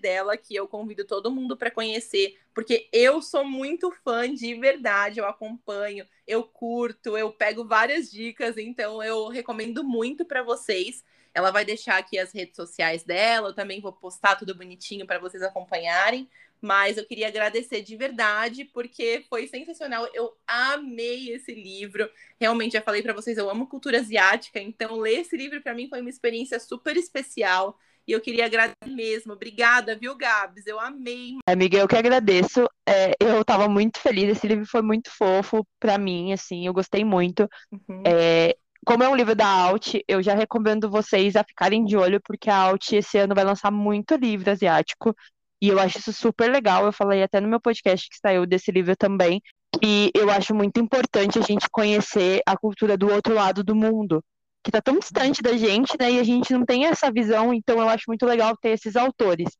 dela 0.00 0.36
que 0.36 0.54
eu 0.54 0.68
convido 0.68 1.04
todo 1.04 1.30
mundo 1.30 1.56
para 1.56 1.70
conhecer, 1.70 2.38
porque 2.54 2.88
eu 2.92 3.20
sou 3.20 3.44
muito 3.44 3.90
fã 4.04 4.32
de 4.32 4.54
verdade, 4.54 5.18
eu 5.18 5.26
acompanho, 5.26 6.06
eu 6.24 6.44
curto, 6.44 7.16
eu 7.18 7.32
pego 7.32 7.66
várias 7.66 8.08
dicas, 8.08 8.56
então 8.56 9.02
eu 9.02 9.26
recomendo 9.26 9.82
muito 9.82 10.24
para 10.24 10.42
vocês. 10.42 11.02
Ela 11.34 11.50
vai 11.50 11.64
deixar 11.64 11.98
aqui 11.98 12.18
as 12.18 12.32
redes 12.32 12.56
sociais 12.56 13.04
dela, 13.04 13.48
eu 13.48 13.54
também 13.54 13.80
vou 13.80 13.92
postar 13.92 14.36
tudo 14.36 14.54
bonitinho 14.54 15.06
para 15.06 15.18
vocês 15.18 15.42
acompanharem. 15.42 16.28
Mas 16.60 16.96
eu 16.96 17.04
queria 17.04 17.26
agradecer 17.26 17.82
de 17.82 17.96
verdade, 17.96 18.64
porque 18.66 19.24
foi 19.28 19.48
sensacional. 19.48 20.08
Eu 20.14 20.32
amei 20.46 21.30
esse 21.30 21.52
livro. 21.52 22.08
Realmente, 22.40 22.74
já 22.74 22.80
falei 22.80 23.02
para 23.02 23.12
vocês, 23.12 23.36
eu 23.36 23.50
amo 23.50 23.66
cultura 23.66 23.98
asiática, 23.98 24.60
então 24.60 24.96
ler 24.96 25.20
esse 25.20 25.36
livro 25.36 25.60
para 25.60 25.74
mim 25.74 25.88
foi 25.88 26.00
uma 26.00 26.10
experiência 26.10 26.60
super 26.60 26.96
especial. 26.96 27.76
E 28.06 28.12
eu 28.12 28.20
queria 28.20 28.46
agradecer 28.46 28.86
mesmo. 28.86 29.32
Obrigada, 29.32 29.96
viu, 29.96 30.16
Gabs? 30.16 30.66
Eu 30.66 30.78
amei. 30.80 31.36
Amiga, 31.48 31.78
eu 31.78 31.88
que 31.88 31.96
agradeço. 31.96 32.68
É, 32.88 33.12
eu 33.20 33.40
estava 33.40 33.68
muito 33.68 34.00
feliz. 34.00 34.28
Esse 34.28 34.46
livro 34.46 34.66
foi 34.66 34.82
muito 34.82 35.10
fofo 35.10 35.66
para 35.78 35.98
mim, 35.98 36.32
assim, 36.32 36.66
eu 36.66 36.72
gostei 36.72 37.04
muito. 37.04 37.48
Uhum. 37.70 38.02
É, 38.04 38.56
como 38.84 39.02
é 39.04 39.08
um 39.08 39.14
livro 39.14 39.34
da 39.34 39.46
Alt, 39.46 39.94
eu 40.08 40.22
já 40.22 40.34
recomendo 40.34 40.90
vocês 40.90 41.36
a 41.36 41.44
ficarem 41.44 41.84
de 41.84 41.96
olho, 41.96 42.20
porque 42.20 42.50
a 42.50 42.56
Alt 42.56 42.92
esse 42.92 43.16
ano 43.18 43.34
vai 43.34 43.44
lançar 43.44 43.70
muito 43.70 44.16
livro 44.16 44.50
asiático. 44.50 45.14
E 45.60 45.68
eu 45.68 45.78
acho 45.78 45.98
isso 45.98 46.12
super 46.12 46.50
legal. 46.50 46.84
Eu 46.84 46.92
falei 46.92 47.22
até 47.22 47.40
no 47.40 47.48
meu 47.48 47.60
podcast 47.60 48.08
que 48.08 48.16
saiu 48.16 48.44
desse 48.44 48.72
livro 48.72 48.96
também. 48.96 49.40
E 49.80 50.10
eu 50.14 50.28
acho 50.30 50.54
muito 50.54 50.80
importante 50.80 51.38
a 51.38 51.42
gente 51.42 51.68
conhecer 51.70 52.42
a 52.44 52.56
cultura 52.56 52.96
do 52.96 53.08
outro 53.08 53.34
lado 53.34 53.62
do 53.62 53.74
mundo, 53.74 54.22
que 54.62 54.70
está 54.70 54.82
tão 54.82 54.98
distante 54.98 55.40
da 55.40 55.56
gente, 55.56 55.96
né? 55.98 56.10
E 56.10 56.18
a 56.18 56.24
gente 56.24 56.52
não 56.52 56.64
tem 56.64 56.86
essa 56.86 57.10
visão, 57.10 57.54
então 57.54 57.78
eu 57.78 57.88
acho 57.88 58.04
muito 58.08 58.26
legal 58.26 58.56
ter 58.56 58.70
esses 58.70 58.96
autores. 58.96 59.56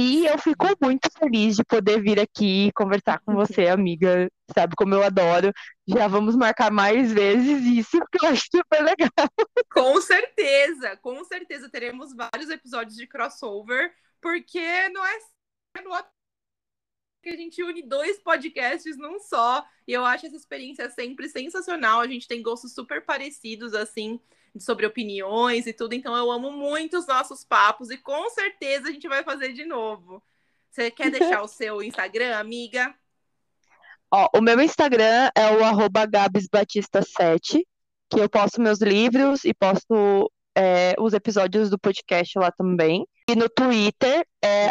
E 0.00 0.26
eu 0.26 0.38
fico 0.38 0.66
muito 0.80 1.10
feliz 1.18 1.56
de 1.56 1.62
poder 1.64 2.00
vir 2.02 2.18
aqui 2.18 2.72
conversar 2.74 3.20
com 3.20 3.34
você, 3.34 3.66
amiga. 3.68 4.30
Sabe 4.54 4.74
como 4.74 4.94
eu 4.94 5.02
adoro. 5.02 5.52
Já 5.86 6.08
vamos 6.08 6.34
marcar 6.34 6.70
mais 6.70 7.12
vezes 7.12 7.62
isso, 7.66 7.98
porque 8.00 8.24
eu 8.24 8.30
acho 8.30 8.44
super 8.50 8.82
legal. 8.82 9.28
Com 9.70 10.00
certeza, 10.00 10.96
com 10.96 11.22
certeza 11.24 11.68
teremos 11.68 12.14
vários 12.14 12.48
episódios 12.48 12.96
de 12.96 13.06
crossover 13.06 13.92
porque 14.22 14.88
não 14.88 15.04
é 15.04 15.18
que 17.22 17.28
a 17.28 17.36
gente 17.36 17.62
une 17.62 17.82
dois 17.82 18.18
podcasts 18.20 18.96
num 18.96 19.20
só. 19.20 19.62
E 19.86 19.92
eu 19.92 20.04
acho 20.04 20.26
essa 20.26 20.36
experiência 20.36 20.88
sempre 20.88 21.28
sensacional. 21.28 22.00
A 22.00 22.06
gente 22.06 22.26
tem 22.26 22.42
gostos 22.42 22.72
super 22.72 23.04
parecidos, 23.04 23.74
assim, 23.74 24.18
sobre 24.58 24.86
opiniões 24.86 25.66
e 25.66 25.72
tudo. 25.72 25.94
Então 25.94 26.16
eu 26.16 26.30
amo 26.30 26.50
muito 26.50 26.98
os 26.98 27.06
nossos 27.06 27.44
papos 27.44 27.90
e 27.90 27.96
com 27.96 28.28
certeza 28.30 28.88
a 28.88 28.92
gente 28.92 29.08
vai 29.08 29.22
fazer 29.22 29.52
de 29.52 29.64
novo. 29.64 30.22
Você 30.70 30.90
quer 30.90 31.10
deixar 31.12 31.42
o 31.42 31.48
seu 31.48 31.82
Instagram, 31.82 32.36
amiga? 32.36 32.94
Ó, 34.12 34.28
o 34.36 34.40
meu 34.40 34.60
Instagram 34.60 35.30
é 35.36 35.52
o 35.52 35.64
arroba 35.64 36.06
gabsbatista7, 36.06 37.62
que 38.10 38.20
eu 38.20 38.28
posto 38.28 38.60
meus 38.60 38.80
livros 38.80 39.44
e 39.44 39.54
posto 39.54 40.30
é, 40.56 40.94
os 40.98 41.12
episódios 41.12 41.70
do 41.70 41.78
podcast 41.78 42.38
lá 42.38 42.50
também. 42.50 43.06
E 43.28 43.36
no 43.36 43.48
Twitter 43.48 44.26
é 44.42 44.70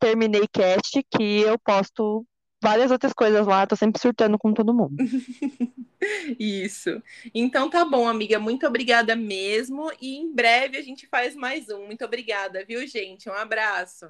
termineiCast, 0.00 1.04
que 1.10 1.40
eu 1.40 1.58
posto 1.58 2.24
várias 2.62 2.90
outras 2.90 3.12
coisas 3.12 3.46
lá, 3.46 3.66
tô 3.66 3.76
sempre 3.76 4.00
surtando 4.00 4.38
com 4.38 4.52
todo 4.52 4.74
mundo. 4.74 4.98
Isso. 6.38 7.02
Então 7.34 7.68
tá 7.70 7.84
bom, 7.84 8.08
amiga. 8.08 8.38
Muito 8.38 8.66
obrigada 8.66 9.16
mesmo. 9.16 9.90
E 10.00 10.16
em 10.16 10.32
breve 10.32 10.76
a 10.78 10.82
gente 10.82 11.06
faz 11.06 11.34
mais 11.34 11.68
um. 11.68 11.86
Muito 11.86 12.04
obrigada, 12.04 12.64
viu, 12.64 12.86
gente? 12.86 13.28
Um 13.28 13.34
abraço. 13.34 14.08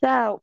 Tchau. 0.00 0.42